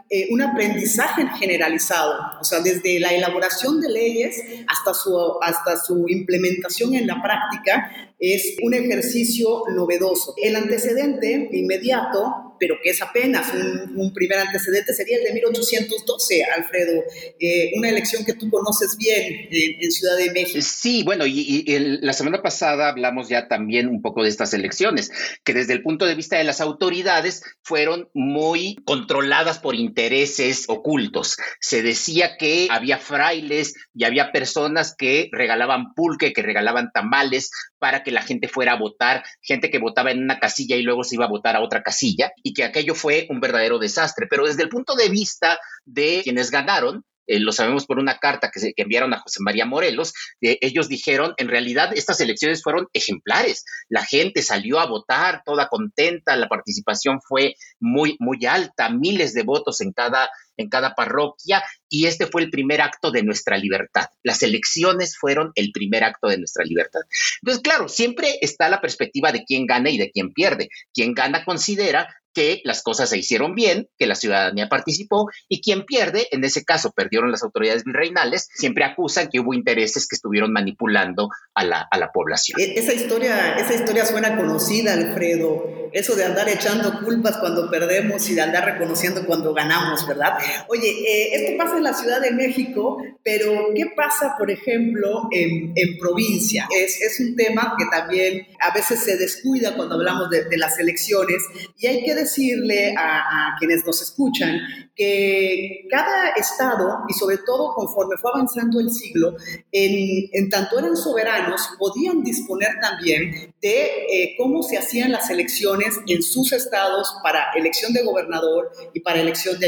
eh, 0.10 0.29
un 0.31 0.41
aprendizaje 0.41 1.27
generalizado, 1.38 2.17
o 2.39 2.43
sea, 2.45 2.62
desde 2.62 2.98
la 3.01 3.13
elaboración 3.13 3.81
de 3.81 3.89
leyes 3.89 4.41
hasta 4.69 4.93
su, 4.93 5.13
hasta 5.41 5.84
su 5.84 6.07
implementación 6.07 6.95
en 6.95 7.07
la 7.07 7.22
práctica, 7.22 7.91
es 8.17 8.55
un 8.63 8.74
ejercicio 8.74 9.63
novedoso. 9.75 10.34
El 10.41 10.55
antecedente 10.55 11.50
inmediato 11.51 12.45
pero 12.60 12.78
que 12.82 12.92
es 12.92 13.02
apenas 13.02 13.52
un, 13.54 14.14
primer 14.14 14.40
antecedente, 14.40 14.94
sería 14.94 15.18
el 15.18 15.24
de 15.24 15.34
1812, 15.34 16.44
Alfredo, 16.56 17.04
eh, 17.40 17.72
una 17.76 17.90
elección 17.90 18.24
que 18.24 18.34
tú 18.34 18.50
conoces 18.50 18.96
bien 18.98 19.48
en 19.52 19.92
Ciudad 19.92 20.16
de 20.18 20.32
México. 20.32 20.60
Sí, 20.62 21.04
bueno, 21.04 21.26
y, 21.26 21.66
la 22.02 22.14
semana 22.14 22.42
pasada 22.42 22.90
hablamos 22.90 23.30
ya 23.30 23.48
también 23.48 23.88
un 23.88 24.02
poco 24.02 24.24
de 24.24 24.30
estas 24.30 24.54
elecciones, 24.54 25.12
que 25.44 25.54
desde 25.54 25.74
el 25.74 25.82
punto 25.82 26.06
de 26.06 26.16
vista 26.16 26.38
de 26.38 26.44
las 26.44 26.62
autoridades 26.62 27.44
fueron 27.62 28.10
muy 28.14 28.78
controladas 28.86 29.60
por 29.60 29.76
intereses 29.76 30.66
ocultos. 30.68 31.38
Se 31.60 31.82
decía 31.82 32.38
que 32.38 32.68
había 32.70 32.98
frailes 32.98 33.74
y 33.94 34.04
había 34.06 34.32
personas 34.32 34.96
que 34.98 35.30
regalaban 35.32 35.94
pulque, 35.94 36.34
que 36.34 36.42
regalaban 36.42 36.92
tamales 36.94 37.52
para 37.80 38.04
que 38.04 38.12
la 38.12 38.22
gente 38.22 38.48
fuera 38.48 38.74
a 38.74 38.80
votar, 38.80 39.24
gente 39.42 39.70
que 39.70 39.80
votaba 39.80 40.12
en 40.12 40.24
una 40.24 40.40
casilla 40.40 40.76
y 40.76 40.82
luego 40.82 41.04
se 41.04 41.16
iba 41.16 41.26
a 41.26 41.30
votar 41.30 41.56
a 41.56 41.62
otra 41.62 41.84
casilla 41.84 42.32
y 42.46 42.54
que 42.54 42.64
aquello 42.64 42.94
fue 42.94 43.25
un 43.32 43.40
verdadero 43.40 43.80
desastre. 43.80 44.28
Pero 44.30 44.46
desde 44.46 44.62
el 44.62 44.70
punto 44.70 44.94
de 44.94 45.10
vista 45.10 45.60
de 45.84 46.22
quienes 46.24 46.52
ganaron, 46.52 47.04
eh, 47.25 47.40
lo 47.40 47.52
sabemos 47.52 47.88
por 47.88 47.98
una 47.98 48.20
carta 48.20 48.52
que, 48.52 48.60
se, 48.60 48.74
que 48.74 48.84
enviaron 48.84 49.12
a 49.16 49.20
José 49.20 49.40
María 49.42 49.66
Morelos, 49.66 50.14
eh, 50.42 50.60
ellos 50.62 50.88
dijeron, 50.88 51.34
en 51.38 51.48
realidad 51.48 51.90
estas 51.96 52.22
elecciones 52.22 52.62
fueron 52.62 52.86
ejemplares, 52.94 53.66
la 53.90 54.06
gente 54.06 54.44
salió 54.44 54.80
a 54.80 54.86
votar 54.86 55.42
toda 55.44 55.68
contenta, 55.68 56.36
la 56.36 56.48
participación 56.48 57.20
fue 57.28 57.56
muy, 57.80 58.16
muy 58.20 58.46
alta, 58.46 58.90
miles 58.90 59.34
de 59.34 59.42
votos 59.42 59.82
en 59.82 59.92
cada, 59.92 60.30
en 60.58 60.70
cada 60.70 60.96
parroquia, 60.96 61.64
y 61.90 62.08
este 62.08 62.28
fue 62.28 62.44
el 62.44 62.50
primer 62.50 62.82
acto 62.82 63.12
de 63.12 63.24
nuestra 63.24 63.58
libertad. 63.58 64.06
Las 64.24 64.44
elecciones 64.44 65.18
fueron 65.18 65.52
el 65.56 65.72
primer 65.72 66.04
acto 66.04 66.28
de 66.28 66.38
nuestra 66.38 66.66
libertad. 66.66 67.02
Entonces, 67.42 67.62
claro, 67.64 67.88
siempre 67.88 68.38
está 68.42 68.70
la 68.70 68.82
perspectiva 68.82 69.32
de 69.32 69.44
quién 69.44 69.66
gana 69.66 69.90
y 69.90 69.98
de 69.98 70.12
quién 70.12 70.34
pierde. 70.34 70.70
Quien 70.94 71.14
gana 71.14 71.46
considera 71.46 72.08
que 72.36 72.62
las 72.66 72.84
cosas 72.84 73.10
se 73.10 73.18
hicieron 73.18 73.56
bien, 73.56 73.88
que 73.98 74.06
la 74.06 74.14
ciudadanía 74.14 74.68
participó 74.68 75.30
y 75.48 75.62
quien 75.62 75.86
pierde, 75.86 76.28
en 76.32 76.44
ese 76.44 76.66
caso 76.66 76.92
perdieron 76.92 77.32
las 77.32 77.42
autoridades 77.44 77.86
virreinales, 77.86 78.50
siempre 78.54 78.84
acusan 78.84 79.30
que 79.30 79.40
hubo 79.40 79.54
intereses 79.54 80.06
que 80.08 80.18
estuvieron 80.18 80.52
manipulando 80.52 81.30
a 81.56 81.64
la, 81.64 81.88
a 81.90 81.98
la 81.98 82.12
población. 82.12 82.60
E, 82.60 82.78
esa 82.78 82.94
historia, 82.94 83.56
esa 83.56 83.74
historia 83.74 84.06
suena 84.06 84.36
conocida, 84.36 84.94
Alfredo, 84.94 85.90
eso 85.94 86.16
de 86.16 86.26
andar 86.26 86.50
echando 86.50 87.00
culpas 87.00 87.38
cuando 87.38 87.72
perdemos 87.72 88.30
y 88.30 88.36
de 88.36 88.42
andar 88.42 88.66
reconociendo 88.66 89.26
cuando 89.26 89.54
ganamos, 89.54 90.06
¿verdad? 90.06 90.34
Oye, 90.68 90.90
eh, 90.90 91.30
esto 91.36 91.58
pasa 91.58 91.78
en 91.78 91.84
la 91.84 91.94
Ciudad 91.94 92.22
de 92.22 92.32
México, 92.32 92.98
pero 93.24 93.70
¿qué 93.75 93.88
pasa, 93.96 94.36
por 94.38 94.52
ejemplo, 94.52 95.28
en, 95.32 95.74
provincia? 96.00 96.68
Es, 96.75 97.20
un 97.20 97.36
tema 97.36 97.75
que 97.78 97.86
también 97.92 98.48
a 98.60 98.74
veces 98.74 99.00
se 99.00 99.18
descuida 99.18 99.75
cuando 99.75 99.96
hablamos 99.96 100.30
de, 100.30 100.46
las 100.58 100.80
elecciones 100.80 101.44
y 101.78 101.88
hay 101.88 102.04
que 102.04 102.16
decirle 102.16 102.94
a, 102.98 103.56
quienes 103.60 103.86
nos 103.86 104.02
escuchan 104.02 104.60
que 104.96 105.86
cada 105.90 106.30
estado, 106.32 107.00
y 107.10 107.14
sobre 107.14 107.38
todo 107.40 107.74
conforme 107.74 108.16
fue 108.18 108.32
avanzando 108.34 108.80
el 108.80 108.90
siglo, 108.90 109.36
en, 109.72 110.50
tanto 110.50 110.80
eran 110.80 110.96
soberanos, 110.96 111.70
podían 111.78 112.24
disponer 112.24 112.80
también 112.82 113.54
de 113.62 113.86
eh, 114.10 114.36
cómo 114.38 114.64
se 114.64 114.78
hacían 114.78 115.12
las 115.12 115.30
elecciones 115.30 115.96
en 116.08 116.22
sus 116.24 116.54
estados 116.54 117.16
para 117.24 117.52
elección 117.56 117.92
de 117.92 118.04
gobernador 118.04 118.72
y 118.94 119.00
para 119.02 119.20
elección 119.20 119.60
de 119.60 119.68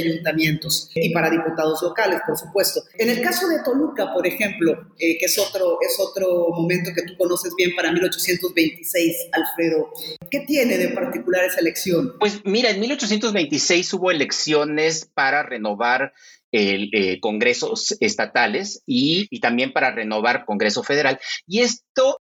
y 0.95 1.12
para 1.13 1.29
diputados 1.29 1.81
locales, 1.81 2.19
por 2.25 2.38
supuesto. 2.38 2.81
En 2.97 3.09
el 3.09 3.21
caso 3.21 3.47
de 3.47 3.59
Toluca, 3.63 4.13
por 4.13 4.25
ejemplo, 4.25 4.74
eh, 5.00 5.17
que 5.17 5.25
es 5.25 5.38
otro, 5.38 5.77
es 5.81 5.97
otro 6.00 6.50
momento 6.50 6.91
que 6.95 7.03
tú 7.03 7.15
conoces 7.17 7.53
bien 7.55 7.71
para 7.75 7.91
1826, 7.91 9.29
Alfredo, 9.31 9.91
¿qué 10.29 10.41
tiene 10.41 10.77
de 10.77 10.89
particular 10.89 11.45
esa 11.45 11.59
elección? 11.59 12.13
Pues 12.19 12.41
mira, 12.45 12.69
en 12.69 12.79
1826 12.79 13.93
hubo 13.93 14.12
elecciones 14.12 15.09
para 15.13 15.43
renovar 15.43 16.13
el, 16.51 16.89
eh, 16.93 17.19
congresos 17.19 17.95
estatales 18.00 18.81
y, 18.86 19.27
y, 19.29 19.39
también 19.39 19.74
para 19.74 19.91
renovar 19.91 20.45
Congreso 20.45 20.83
Federal. 20.83 21.19
Y 21.45 21.59
esto 21.59 22.21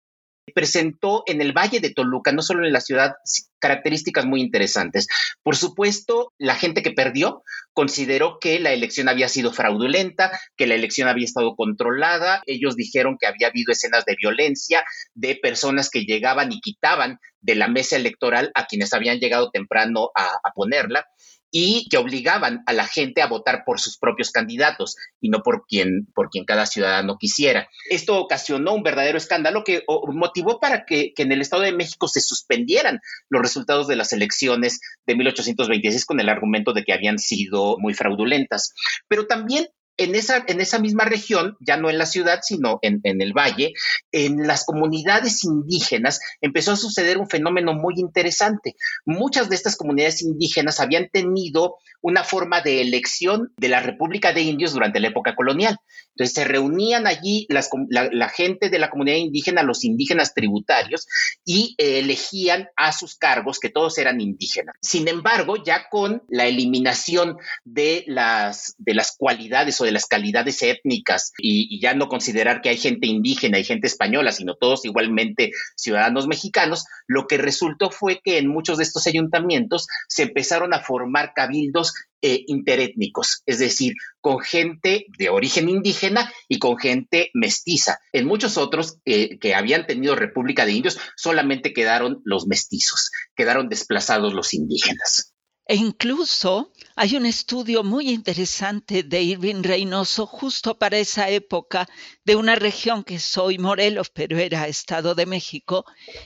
presentó 0.53 1.24
en 1.27 1.41
el 1.41 1.53
Valle 1.53 1.79
de 1.79 1.93
Toluca, 1.93 2.31
no 2.31 2.41
solo 2.41 2.65
en 2.65 2.74
la 2.74 2.81
ciudad, 2.81 3.13
características 3.60 4.25
muy 4.25 4.41
interesantes. 4.41 5.07
Por 5.43 5.55
supuesto, 5.55 6.33
la 6.38 6.55
gente 6.55 6.81
que 6.81 6.91
perdió 6.91 7.43
consideró 7.74 8.38
que 8.39 8.60
la 8.60 8.74
elección 8.74 9.07
había 9.07 9.29
sido 9.29 9.53
fraudulenta, 9.53 10.38
que 10.57 10.67
la 10.67 10.75
elección 10.75 11.07
había 11.07 11.25
estado 11.25 11.55
controlada. 11.55 12.41
Ellos 12.45 12.75
dijeron 12.75 13.17
que 13.19 13.27
había 13.27 13.48
habido 13.48 13.71
escenas 13.71 14.03
de 14.05 14.15
violencia, 14.19 14.83
de 15.13 15.36
personas 15.36 15.89
que 15.89 16.05
llegaban 16.05 16.51
y 16.51 16.60
quitaban 16.60 17.19
de 17.39 17.55
la 17.55 17.67
mesa 17.67 17.95
electoral 17.95 18.51
a 18.55 18.65
quienes 18.65 18.93
habían 18.93 19.19
llegado 19.19 19.51
temprano 19.51 20.10
a, 20.15 20.25
a 20.43 20.51
ponerla 20.53 21.05
y 21.51 21.88
que 21.89 21.98
obligaban 21.98 22.63
a 22.65 22.74
la 22.74 22.88
gente 22.88 23.22
a 23.22 23.27
votar 23.27 23.63
por 23.65 23.79
sus 23.79 23.98
propios 23.98 24.31
candidatos 24.31 24.96
y 25.20 25.29
no 25.29 25.43
por 25.43 25.65
quien, 25.67 26.08
por 26.15 26.29
quien 26.29 26.46
cada 26.46 26.65
ciudadano 26.65 27.17
quisiera. 27.17 27.67
Esto 27.89 28.17
ocasionó 28.20 28.74
un 28.74 28.84
verdadero 28.84 29.17
escándalo 29.17 29.63
que 29.63 29.84
motivó 30.08 30.60
para 30.60 30.86
que, 30.86 31.13
que, 31.13 31.24
en 31.24 31.31
el 31.31 31.41
Estado 31.41 31.63
de 31.63 31.74
México 31.74 32.08
se 32.08 32.22
suspendieran 32.22 33.01
los 33.29 33.41
resultados 33.41 33.88
de 33.88 33.98
las 33.98 34.13
elecciones 34.13 34.79
de 35.05 35.15
1826 35.15 36.05
con 36.05 36.20
el 36.20 36.29
argumento 36.29 36.74
de 36.74 36.84
que 36.84 36.93
habían 36.93 37.20
sido 37.20 37.77
muy 37.77 37.93
fraudulentas. 37.93 38.74
Pero 39.08 39.27
también 39.27 39.67
en 39.98 40.15
esa, 40.15 40.43
en 40.48 40.62
esa 40.62 40.79
misma 40.79 41.05
región, 41.05 41.57
ya 41.60 41.77
no 41.77 41.89
en 41.89 41.98
la 41.98 42.05
ciudad, 42.05 42.39
sino 42.41 42.79
en, 42.81 43.01
en, 43.03 43.21
el 43.21 43.33
valle, 43.33 43.74
en 44.12 44.48
las 44.48 44.65
comunidades 44.65 45.43
indígenas 45.43 46.19
empezó 46.41 46.71
a 46.71 46.77
suceder 46.77 47.17
un 47.17 47.29
fenómeno 47.29 47.74
muy 47.74 47.95
interesante. 47.98 48.75
Muchas 49.05 49.50
de 49.50 49.55
estas 49.55 49.75
comunidades 49.75 50.21
indígenas 50.21 50.79
habían 50.79 51.10
tenido 51.10 51.77
una 52.01 52.24
forma 52.24 52.62
de 52.62 52.81
elección 52.81 53.53
de 53.57 53.69
la 53.69 53.79
República 53.79 54.33
de 54.33 54.41
Indios 54.41 54.74
durante 54.74 55.00
la 55.00 55.10
época 55.10 55.36
colonial. 55.36 55.77
Entonces 56.15 56.33
se 56.33 56.43
reunían 56.43 57.07
allí 57.07 57.45
las, 57.50 57.69
la, 57.89 58.29
gente 58.29 58.69
de 58.69 58.79
la 58.79 58.89
comunidad 58.89 59.17
indígena, 59.17 59.63
los 59.63 59.83
indígenas 59.83 60.33
tributarios, 60.33 61.07
y 61.45 61.75
eh, 61.77 62.00
elegían 62.00 62.69
a 62.75 62.91
sus 62.91 63.15
cargos, 63.15 63.60
que 63.60 63.69
todos 63.69 63.98
eran 63.98 64.19
indígenas. 64.19 64.75
Sin 64.81 65.07
embargo, 65.07 65.63
ya 65.63 65.88
con 65.89 66.24
la 66.27 66.48
eliminación 66.48 67.38
de 67.63 68.03
las, 68.07 68.75
de 68.77 68.93
las 68.93 69.15
cualidades 69.15 69.79
de 69.85 69.91
las 69.91 70.05
calidades 70.05 70.61
étnicas 70.61 71.33
y, 71.38 71.75
y 71.75 71.81
ya 71.81 71.93
no 71.93 72.07
considerar 72.07 72.61
que 72.61 72.69
hay 72.69 72.77
gente 72.77 73.07
indígena 73.07 73.59
y 73.59 73.63
gente 73.63 73.88
española, 73.88 74.31
sino 74.31 74.55
todos 74.55 74.85
igualmente 74.85 75.51
ciudadanos 75.75 76.27
mexicanos, 76.27 76.85
lo 77.07 77.27
que 77.27 77.38
resultó 77.38 77.91
fue 77.91 78.21
que 78.23 78.38
en 78.38 78.47
muchos 78.47 78.77
de 78.77 78.83
estos 78.83 79.07
ayuntamientos 79.07 79.88
se 80.07 80.23
empezaron 80.23 80.73
a 80.73 80.81
formar 80.81 81.33
cabildos 81.33 81.93
eh, 82.23 82.43
interétnicos, 82.45 83.41
es 83.47 83.57
decir, 83.57 83.93
con 84.19 84.39
gente 84.41 85.07
de 85.17 85.29
origen 85.29 85.69
indígena 85.69 86.31
y 86.47 86.59
con 86.59 86.77
gente 86.77 87.31
mestiza. 87.33 87.97
En 88.13 88.27
muchos 88.27 88.57
otros 88.57 89.00
eh, 89.05 89.39
que 89.39 89.55
habían 89.55 89.88
tenido 89.88 90.15
República 90.15 90.65
de 90.65 90.73
Indios 90.73 91.00
solamente 91.15 91.73
quedaron 91.73 92.21
los 92.23 92.45
mestizos, 92.45 93.09
quedaron 93.35 93.69
desplazados 93.69 94.35
los 94.35 94.53
indígenas. 94.53 95.30
E 95.65 95.75
incluso 95.75 96.74
hay 96.96 97.15
un 97.15 97.25
estudio 97.25 97.84
muy 97.84 98.10
interesante 98.10 99.03
de 99.03 99.22
Irving 99.22 99.62
Reynoso 99.63 100.25
justo 100.25 100.77
para 100.77 100.98
esa 100.98 101.30
época 101.30 101.88
de 102.25 102.36
una 102.36 102.56
región 102.56 103.03
que 103.03 103.20
soy 103.20 103.58
Morelos, 103.58 104.10
pero 104.10 104.38
era 104.39 104.68
Estado 104.68 105.15
de 105.15 105.25
México, 105.25 105.86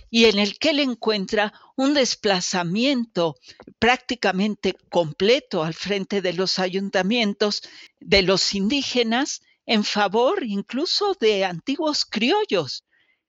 y 0.09 0.25
en 0.25 0.39
el 0.39 0.57
que 0.57 0.69
él 0.69 0.79
encuentra 0.79 1.53
un 1.75 1.93
desplazamiento 1.93 3.35
prácticamente 3.77 4.73
completo 4.89 5.63
al 5.63 5.73
frente 5.73 6.21
de 6.21 6.33
los 6.33 6.57
ayuntamientos 6.57 7.61
de 7.99 8.21
los 8.21 8.53
indígenas 8.55 9.41
en 9.65 9.83
favor 9.83 10.43
incluso 10.43 11.15
de 11.19 11.43
antiguos 11.43 12.05
criollos. 12.05 12.85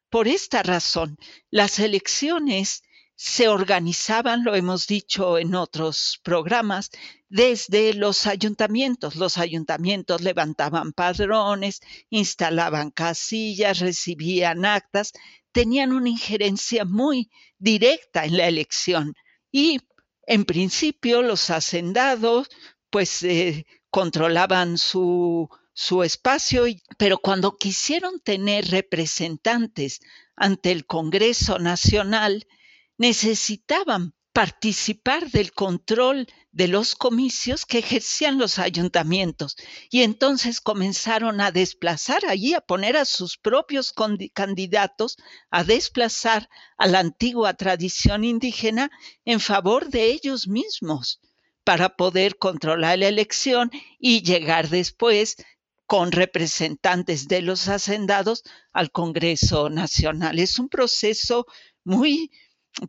Por 0.09 0.29
esta 0.29 0.63
razón, 0.63 1.19
las 1.51 1.79
elecciones 1.81 2.83
se 3.17 3.49
organizaban, 3.49 4.45
lo 4.45 4.55
hemos 4.55 4.87
dicho 4.87 5.39
en 5.39 5.55
otros 5.55 6.21
programas, 6.23 6.91
desde 7.31 7.95
los 7.95 8.27
ayuntamientos. 8.27 9.17
Los 9.17 9.39
ayuntamientos 9.39 10.21
levantaban 10.21 10.93
padrones, 10.93 11.81
instalaban 12.11 12.91
casillas, 12.91 13.79
recibían 13.79 14.67
actas, 14.67 15.13
tenían 15.51 15.93
una 15.93 16.11
injerencia 16.11 16.85
muy 16.85 17.31
directa 17.59 18.27
en 18.27 18.37
la 18.37 18.49
elección. 18.49 19.15
Y 19.51 19.81
en 20.27 20.45
principio 20.45 21.23
los 21.23 21.49
hacendados 21.49 22.49
pues 22.91 23.23
eh, 23.23 23.65
controlaban 23.89 24.77
su, 24.77 25.49
su 25.73 26.03
espacio, 26.03 26.65
pero 26.99 27.17
cuando 27.17 27.57
quisieron 27.57 28.21
tener 28.21 28.69
representantes 28.69 30.01
ante 30.37 30.71
el 30.71 30.85
Congreso 30.85 31.59
Nacional, 31.59 32.47
necesitaban 32.99 34.15
participar 34.33 35.31
del 35.31 35.53
control 35.53 36.27
de 36.53 36.69
los 36.69 36.95
comicios 36.95 37.65
que 37.65 37.79
ejercían 37.79 38.37
los 38.37 38.59
ayuntamientos 38.59 39.57
y 39.89 40.03
entonces 40.03 40.61
comenzaron 40.61 41.41
a 41.41 41.53
desplazar 41.53 42.27
allí, 42.27 42.53
a 42.53 42.61
poner 42.61 42.99
a 42.99 43.07
sus 43.07 43.39
propios 43.39 43.95
candidatos, 44.35 45.17
a 45.51 45.65
desplazar 45.65 46.51
a 46.77 46.87
la 46.87 46.99
antigua 46.99 47.55
tradición 47.55 48.25
indígena 48.25 48.91
en 49.25 49.41
favor 49.41 49.89
de 49.89 50.11
ellos 50.11 50.49
mismos 50.49 51.21
para 51.65 51.97
poder 51.97 52.37
controlar 52.37 52.99
la 52.99 53.09
elección 53.09 53.71
y 53.99 54.23
llegar 54.23 54.69
después 54.69 55.37
con 55.87 56.13
representantes 56.13 57.27
de 57.27 57.41
los 57.41 57.69
hacendados 57.69 58.43
al 58.73 58.91
Congreso 58.91 59.71
Nacional. 59.71 60.39
Es 60.39 60.59
un 60.59 60.69
proceso 60.69 61.47
muy 61.85 62.31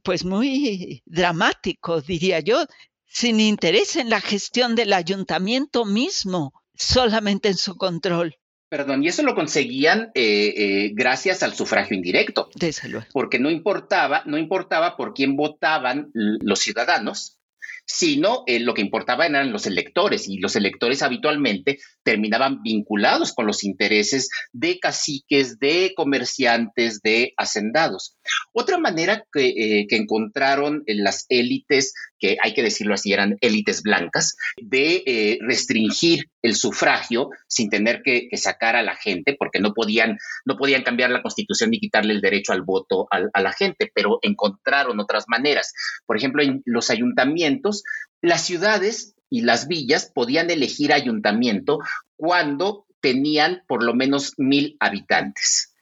pues 0.03 0.25
muy 0.25 1.01
dramático, 1.05 2.01
diría 2.01 2.39
yo, 2.39 2.65
sin 3.05 3.39
interés 3.39 3.95
en 3.95 4.09
la 4.09 4.21
gestión 4.21 4.75
del 4.75 4.93
ayuntamiento 4.93 5.85
mismo, 5.85 6.53
solamente 6.75 7.49
en 7.49 7.57
su 7.57 7.77
control. 7.77 8.35
Perdón, 8.69 9.03
y 9.03 9.07
eso 9.07 9.23
lo 9.23 9.33
conseguían 9.33 10.12
eh, 10.13 10.53
eh, 10.57 10.91
gracias 10.93 11.41
al 11.41 11.55
sufragio 11.55 11.95
indirecto. 11.95 12.49
Desde 12.53 12.89
luego. 12.89 13.07
Porque 13.13 13.39
no 13.39 13.49
importaba, 13.49 14.23
no 14.25 14.38
importaba 14.38 14.97
por 14.97 15.13
quién 15.13 15.38
votaban 15.38 16.12
los 16.13 16.59
ciudadanos, 16.59 17.38
sino 17.85 18.43
eh, 18.45 18.59
lo 18.59 18.73
que 18.73 18.81
importaba 18.81 19.25
eran 19.25 19.53
los 19.53 19.65
electores 19.65 20.27
y 20.27 20.39
los 20.39 20.57
electores 20.57 21.01
habitualmente 21.01 21.79
terminaban 22.07 22.63
vinculados 22.63 23.33
con 23.33 23.45
los 23.45 23.65
intereses 23.65 24.29
de 24.53 24.79
caciques, 24.79 25.59
de 25.59 25.91
comerciantes, 25.93 27.01
de 27.01 27.33
hacendados. 27.35 28.15
Otra 28.53 28.77
manera 28.77 29.25
que, 29.33 29.49
eh, 29.49 29.87
encontraron 29.89 30.83
en 30.85 31.03
las 31.03 31.25
élites, 31.27 31.93
que 32.17 32.37
hay 32.41 32.53
que 32.53 32.63
decirlo 32.63 32.93
así, 32.93 33.11
eran 33.11 33.35
élites 33.41 33.81
blancas, 33.81 34.37
de 34.55 35.03
eh, 35.05 35.37
restringir 35.41 36.29
el 36.41 36.55
sufragio 36.55 37.29
sin 37.45 37.69
tener 37.69 38.01
que, 38.01 38.29
que, 38.29 38.37
sacar 38.37 38.77
a 38.77 38.83
la 38.83 38.95
gente, 38.95 39.35
porque 39.37 39.59
no 39.59 39.73
podían, 39.73 40.17
no 40.45 40.55
podían 40.55 40.83
cambiar 40.83 41.09
la 41.09 41.21
constitución 41.21 41.71
ni 41.71 41.79
quitarle 41.81 42.13
el 42.13 42.21
derecho 42.21 42.53
al 42.53 42.61
voto 42.61 43.07
a, 43.11 43.19
a 43.33 43.41
la 43.41 43.51
gente, 43.51 43.91
pero 43.93 44.19
encontraron 44.21 44.97
otras 45.01 45.25
maneras. 45.27 45.73
Por 46.05 46.15
ejemplo, 46.15 46.41
en 46.41 46.61
los 46.63 46.89
ayuntamientos, 46.89 47.83
las 48.21 48.45
ciudades 48.45 49.16
y 49.29 49.41
las 49.41 49.67
villas 49.67 50.11
podían 50.13 50.49
elegir 50.49 50.93
ayuntamiento 50.93 51.79
cuando 52.15 52.85
tenían 53.01 53.63
por 53.67 53.83
lo 53.83 53.93
menos 53.93 54.33
mil 54.37 54.77
habitantes 54.79 55.73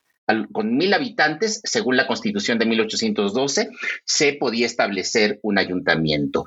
con 0.51 0.75
mil 0.75 0.93
habitantes, 0.93 1.61
según 1.63 1.97
la 1.97 2.07
constitución 2.07 2.57
de 2.57 2.65
1812, 2.65 3.69
se 4.05 4.33
podía 4.33 4.65
establecer 4.65 5.39
un 5.43 5.57
ayuntamiento. 5.57 6.45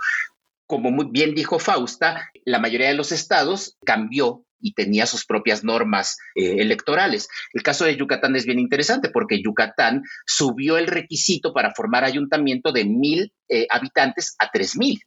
Como 0.66 0.90
muy 0.90 1.06
bien 1.10 1.34
dijo 1.34 1.58
Fausta, 1.58 2.30
la 2.44 2.58
mayoría 2.58 2.88
de 2.88 2.94
los 2.94 3.12
estados 3.12 3.78
cambió 3.84 4.44
y 4.60 4.74
tenía 4.74 5.06
sus 5.06 5.24
propias 5.24 5.62
normas 5.62 6.18
eh, 6.34 6.56
electorales. 6.58 7.28
El 7.52 7.62
caso 7.62 7.84
de 7.84 7.96
Yucatán 7.96 8.34
es 8.34 8.44
bien 8.44 8.58
interesante 8.58 9.08
porque 9.08 9.40
Yucatán 9.40 10.02
subió 10.26 10.76
el 10.76 10.88
requisito 10.88 11.52
para 11.54 11.72
formar 11.72 12.04
ayuntamiento 12.04 12.72
de 12.72 12.84
mil 12.84 13.32
eh, 13.48 13.66
habitantes 13.70 14.34
a 14.38 14.50
tres 14.50 14.76
mil. 14.76 15.00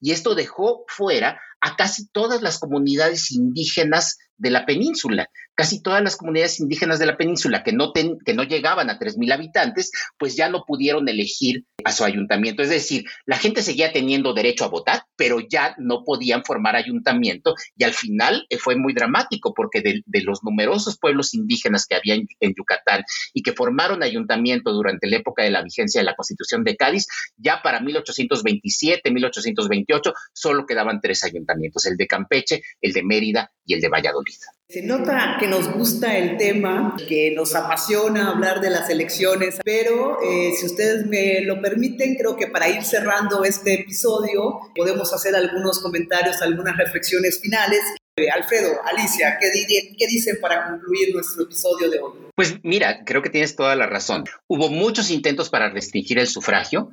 Y 0.00 0.12
esto 0.12 0.34
dejó 0.34 0.84
fuera 0.88 1.40
a 1.60 1.76
casi 1.76 2.06
todas 2.08 2.42
las 2.42 2.58
comunidades 2.58 3.32
indígenas 3.32 4.18
de 4.38 4.50
la 4.50 4.66
península. 4.66 5.28
Casi 5.54 5.82
todas 5.82 6.02
las 6.02 6.16
comunidades 6.16 6.60
indígenas 6.60 6.98
de 6.98 7.06
la 7.06 7.16
península 7.16 7.62
que 7.62 7.72
no, 7.72 7.92
ten, 7.92 8.18
que 8.24 8.34
no 8.34 8.42
llegaban 8.42 8.90
a 8.90 8.98
3.000 8.98 9.32
habitantes, 9.32 9.90
pues 10.18 10.36
ya 10.36 10.50
no 10.50 10.64
pudieron 10.66 11.08
elegir 11.08 11.64
a 11.84 11.92
su 11.92 12.04
ayuntamiento. 12.04 12.62
Es 12.62 12.68
decir, 12.68 13.04
la 13.24 13.38
gente 13.38 13.62
seguía 13.62 13.92
teniendo 13.92 14.34
derecho 14.34 14.64
a 14.64 14.68
votar, 14.68 15.04
pero 15.16 15.38
ya 15.40 15.74
no 15.78 16.04
podían 16.04 16.44
formar 16.44 16.76
ayuntamiento 16.76 17.54
y 17.76 17.84
al 17.84 17.92
final 17.92 18.46
eh, 18.50 18.58
fue 18.58 18.76
muy 18.76 18.92
dramático 18.92 19.54
porque 19.54 19.80
de, 19.80 20.02
los 20.22 20.42
numerosos 20.42 20.98
pueblos 20.98 21.32
indígenas 21.34 21.86
que 21.86 21.94
había 21.94 22.14
en, 22.14 22.26
en, 22.40 22.54
Yucatán 22.54 23.04
y 23.32 23.42
que 23.42 23.52
formaron 23.52 24.02
ayuntamiento 24.02 24.72
durante 24.72 25.06
la 25.06 25.16
época 25.18 25.42
de 25.42 25.50
la 25.50 25.62
vigencia 25.62 26.00
de 26.00 26.04
la 26.04 26.16
Constitución 26.16 26.64
de 26.64 26.76
Cádiz, 26.76 27.06
ya 27.36 27.62
para 27.62 27.80
1827, 27.80 29.10
1828, 29.10 30.12
solo 30.32 30.66
quedaban 30.66 31.00
tres 31.00 31.24
ayuntamientos, 31.24 31.86
el 31.86 31.96
de 31.96 32.06
Campeche, 32.06 32.62
el 32.80 32.92
de 32.92 33.02
Mérida 33.02 33.52
y 33.64 33.74
el 33.74 33.80
de 33.80 33.88
Valladolid. 33.88 34.25
Se 34.68 34.82
nota 34.82 35.36
que 35.38 35.46
nos 35.46 35.72
gusta 35.72 36.16
el 36.16 36.36
tema, 36.36 36.96
que 37.08 37.32
nos 37.36 37.54
apasiona 37.54 38.30
hablar 38.30 38.60
de 38.60 38.70
las 38.70 38.90
elecciones, 38.90 39.58
pero 39.64 40.18
eh, 40.20 40.52
si 40.58 40.66
ustedes 40.66 41.06
me 41.06 41.40
lo 41.42 41.62
permiten, 41.62 42.16
creo 42.16 42.36
que 42.36 42.48
para 42.48 42.68
ir 42.68 42.82
cerrando 42.82 43.44
este 43.44 43.74
episodio 43.74 44.60
podemos 44.74 45.12
hacer 45.14 45.36
algunos 45.36 45.78
comentarios, 45.80 46.42
algunas 46.42 46.76
reflexiones 46.76 47.40
finales. 47.40 47.80
Eh, 48.16 48.28
Alfredo, 48.28 48.72
Alicia, 48.84 49.38
¿qué, 49.40 49.50
¿qué 49.96 50.06
dicen 50.08 50.38
para 50.40 50.66
concluir 50.66 51.14
nuestro 51.14 51.44
episodio 51.44 51.88
de 51.88 52.00
hoy? 52.00 52.25
Pues 52.36 52.62
mira, 52.62 53.02
creo 53.06 53.22
que 53.22 53.30
tienes 53.30 53.56
toda 53.56 53.74
la 53.76 53.86
razón. 53.86 54.24
Hubo 54.46 54.68
muchos 54.68 55.10
intentos 55.10 55.48
para 55.48 55.70
restringir 55.70 56.18
el 56.18 56.28
sufragio. 56.28 56.90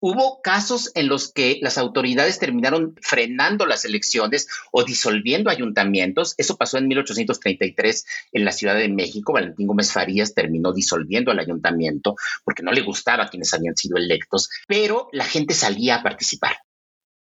Hubo 0.00 0.40
casos 0.40 0.90
en 0.94 1.08
los 1.08 1.30
que 1.30 1.58
las 1.60 1.76
autoridades 1.76 2.38
terminaron 2.38 2.96
frenando 3.02 3.66
las 3.66 3.84
elecciones 3.84 4.48
o 4.72 4.84
disolviendo 4.84 5.50
ayuntamientos. 5.50 6.34
Eso 6.38 6.56
pasó 6.56 6.78
en 6.78 6.88
1833 6.88 8.06
en 8.32 8.46
la 8.46 8.52
Ciudad 8.52 8.74
de 8.74 8.88
México. 8.88 9.34
Valentín 9.34 9.66
Gómez 9.66 9.92
Farías 9.92 10.32
terminó 10.32 10.72
disolviendo 10.72 11.30
al 11.30 11.40
ayuntamiento 11.40 12.16
porque 12.42 12.62
no 12.62 12.72
le 12.72 12.80
gustaba 12.80 13.24
a 13.24 13.28
quienes 13.28 13.52
habían 13.52 13.76
sido 13.76 13.98
electos, 13.98 14.48
pero 14.66 15.10
la 15.12 15.26
gente 15.26 15.52
salía 15.52 15.96
a 15.96 16.02
participar. 16.02 16.56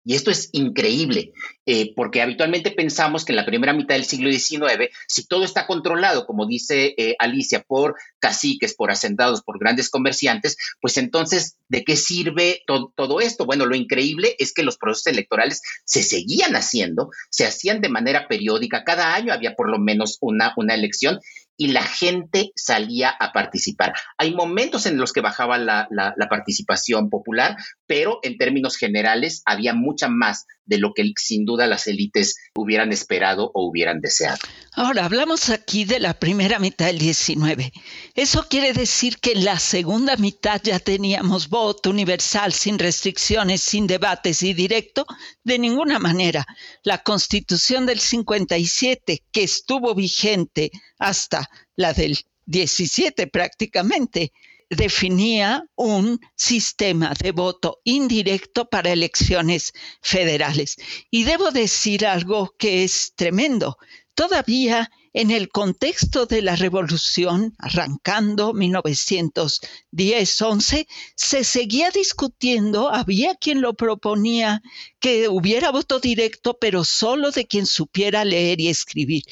Y 0.05 0.15
esto 0.15 0.31
es 0.31 0.49
increíble, 0.53 1.33
eh, 1.65 1.93
porque 1.95 2.21
habitualmente 2.21 2.71
pensamos 2.71 3.25
que 3.25 3.33
en 3.33 3.35
la 3.35 3.45
primera 3.45 3.73
mitad 3.73 3.95
del 3.95 4.05
siglo 4.05 4.31
XIX, 4.31 4.89
si 5.07 5.27
todo 5.27 5.43
está 5.43 5.67
controlado, 5.67 6.25
como 6.25 6.47
dice 6.47 6.95
eh, 6.97 7.15
Alicia, 7.19 7.63
por 7.67 7.95
caciques, 8.19 8.75
por 8.75 8.91
hacendados, 8.91 9.43
por 9.43 9.59
grandes 9.59 9.89
comerciantes, 9.89 10.57
pues 10.81 10.97
entonces, 10.97 11.57
¿de 11.67 11.83
qué 11.83 11.95
sirve 11.95 12.63
todo 12.95 13.19
esto? 13.19 13.45
Bueno, 13.45 13.65
lo 13.65 13.75
increíble 13.75 14.35
es 14.39 14.53
que 14.53 14.63
los 14.63 14.77
procesos 14.77 15.07
electorales 15.07 15.61
se 15.85 16.01
seguían 16.01 16.55
haciendo, 16.55 17.09
se 17.29 17.45
hacían 17.45 17.81
de 17.81 17.89
manera 17.89 18.27
periódica, 18.27 18.83
cada 18.85 19.13
año 19.13 19.33
había 19.33 19.55
por 19.55 19.69
lo 19.69 19.79
menos 19.79 20.17
una, 20.21 20.53
una 20.55 20.75
elección 20.75 21.19
y 21.59 21.67
la 21.67 21.83
gente 21.83 22.53
salía 22.55 23.09
a 23.09 23.33
participar. 23.33 23.93
Hay 24.17 24.33
momentos 24.33 24.85
en 24.85 24.97
los 24.97 25.11
que 25.11 25.19
bajaba 25.19 25.57
la, 25.57 25.89
participación 26.29 27.09
popular, 27.09 27.57
pero 27.85 28.19
en 28.23 28.37
términos 28.37 28.77
generales 28.77 29.41
había 29.45 29.73
mucha 29.73 30.07
más 30.07 30.45
de 30.65 30.77
lo 30.77 30.93
que 30.93 31.11
sin 31.17 31.43
duda 31.43 31.67
las 31.67 31.87
élites 31.87 32.37
hubieran 32.55 32.93
esperado 32.93 33.51
o 33.53 33.67
hubieran 33.67 33.99
deseado. 33.99 34.37
Ahora, 34.73 35.03
hablamos 35.03 35.49
aquí 35.49 35.83
de 35.83 35.99
la 35.99 36.13
primera 36.13 36.59
mitad 36.59 36.85
del 36.85 36.99
19. 36.99 37.73
Eso 38.13 38.45
quiere 38.47 38.71
decir 38.71 39.17
que 39.17 39.33
en 39.33 39.43
la 39.43 39.59
segunda 39.59 40.15
mitad 40.15 40.61
ya 40.63 40.79
teníamos 40.79 41.49
voto 41.49 41.89
universal, 41.89 42.53
sin 42.53 42.79
restricciones, 42.79 43.61
sin 43.61 43.87
debates 43.87 44.43
y 44.43 44.53
directo, 44.53 45.05
de 45.43 45.59
ninguna 45.59 45.99
manera. 45.99 46.45
La 46.83 46.99
constitución 46.99 47.85
del 47.85 47.99
57, 47.99 49.23
que 49.31 49.43
estuvo 49.43 49.93
vigente 49.95 50.71
hasta 50.99 51.48
la 51.75 51.93
del 51.93 52.19
17 52.45 53.27
prácticamente, 53.27 54.31
definía 54.69 55.65
un 55.75 56.19
sistema 56.35 57.13
de 57.19 57.31
voto 57.31 57.79
indirecto 57.83 58.69
para 58.69 58.91
elecciones 58.91 59.73
federales. 60.01 60.77
Y 61.09 61.23
debo 61.23 61.49
decir 61.51 62.05
algo 62.05 62.53
que 62.57 62.83
es 62.83 63.13
tremendo. 63.15 63.77
Todavía 64.13 64.91
en 65.13 65.31
el 65.31 65.49
contexto 65.49 66.27
de 66.27 66.43
la 66.43 66.55
revolución, 66.55 67.55
arrancando 67.57 68.53
1910-11, 68.53 70.85
se 71.15 71.43
seguía 71.43 71.89
discutiendo, 71.89 72.93
había 72.93 73.33
quien 73.35 73.61
lo 73.61 73.73
proponía, 73.73 74.61
que 74.99 75.27
hubiera 75.27 75.71
voto 75.71 75.99
directo, 75.99 76.59
pero 76.59 76.85
solo 76.85 77.31
de 77.31 77.47
quien 77.47 77.65
supiera 77.65 78.23
leer 78.23 78.61
y 78.61 78.67
escribir. 78.67 79.23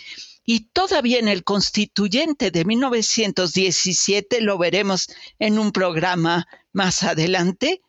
Y 0.50 0.70
todavía 0.70 1.20
en 1.20 1.28
el 1.28 1.44
constituyente 1.44 2.52
de 2.52 2.64
1917, 2.64 4.40
lo 4.40 4.58
veremos 4.58 5.10
en 5.40 5.60
un 5.60 5.74
programa 5.74 6.48
más 6.72 7.04
adelante, 7.04 7.82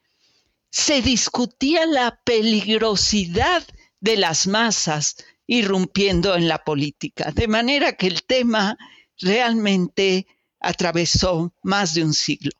se 0.69 1.01
discutía 1.01 1.87
la 1.87 2.21
peligrosidad 2.25 3.65
de 4.01 4.17
las 4.17 4.49
masas 4.49 5.15
irrumpiendo 5.47 6.35
en 6.35 6.49
la 6.49 6.65
política. 6.65 7.31
De 7.31 7.47
manera 7.47 7.93
que 7.93 8.09
el 8.09 8.25
tema 8.25 8.77
realmente 9.21 10.27
atravesó 10.59 11.55
más 11.63 11.95
de 11.95 12.03
un 12.03 12.13
siglo. 12.13 12.51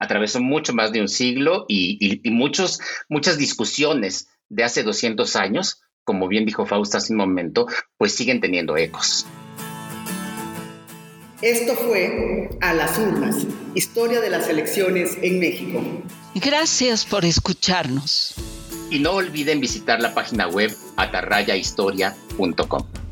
Atravesó 0.00 0.40
mucho 0.40 0.74
más 0.74 0.90
de 0.90 1.00
un 1.00 1.08
siglo 1.08 1.64
y, 1.68 2.20
muchos, 2.24 2.80
muchas 3.08 3.38
discusiones 3.38 4.26
de 4.48 4.64
hace 4.64 4.82
200 4.82 5.36
años, 5.36 5.80
como 6.04 6.28
bien 6.28 6.44
dijo 6.44 6.66
Fausta 6.66 6.98
hace 6.98 7.12
un 7.12 7.18
momento, 7.18 7.66
pues 7.96 8.14
siguen 8.14 8.40
teniendo 8.40 8.76
ecos. 8.76 9.26
Esto 11.42 11.74
fue 11.74 12.48
A 12.60 12.72
las 12.72 12.98
urnas, 12.98 13.46
historia 13.74 14.20
de 14.20 14.30
las 14.30 14.48
elecciones 14.48 15.18
en 15.20 15.40
México. 15.40 15.82
Gracias 16.34 17.04
por 17.04 17.24
escucharnos. 17.24 18.34
Y 18.90 18.98
no 18.98 19.12
olviden 19.12 19.60
visitar 19.60 20.00
la 20.00 20.14
página 20.14 20.48
web 20.48 20.74
atarrayahistoria.com. 20.96 23.03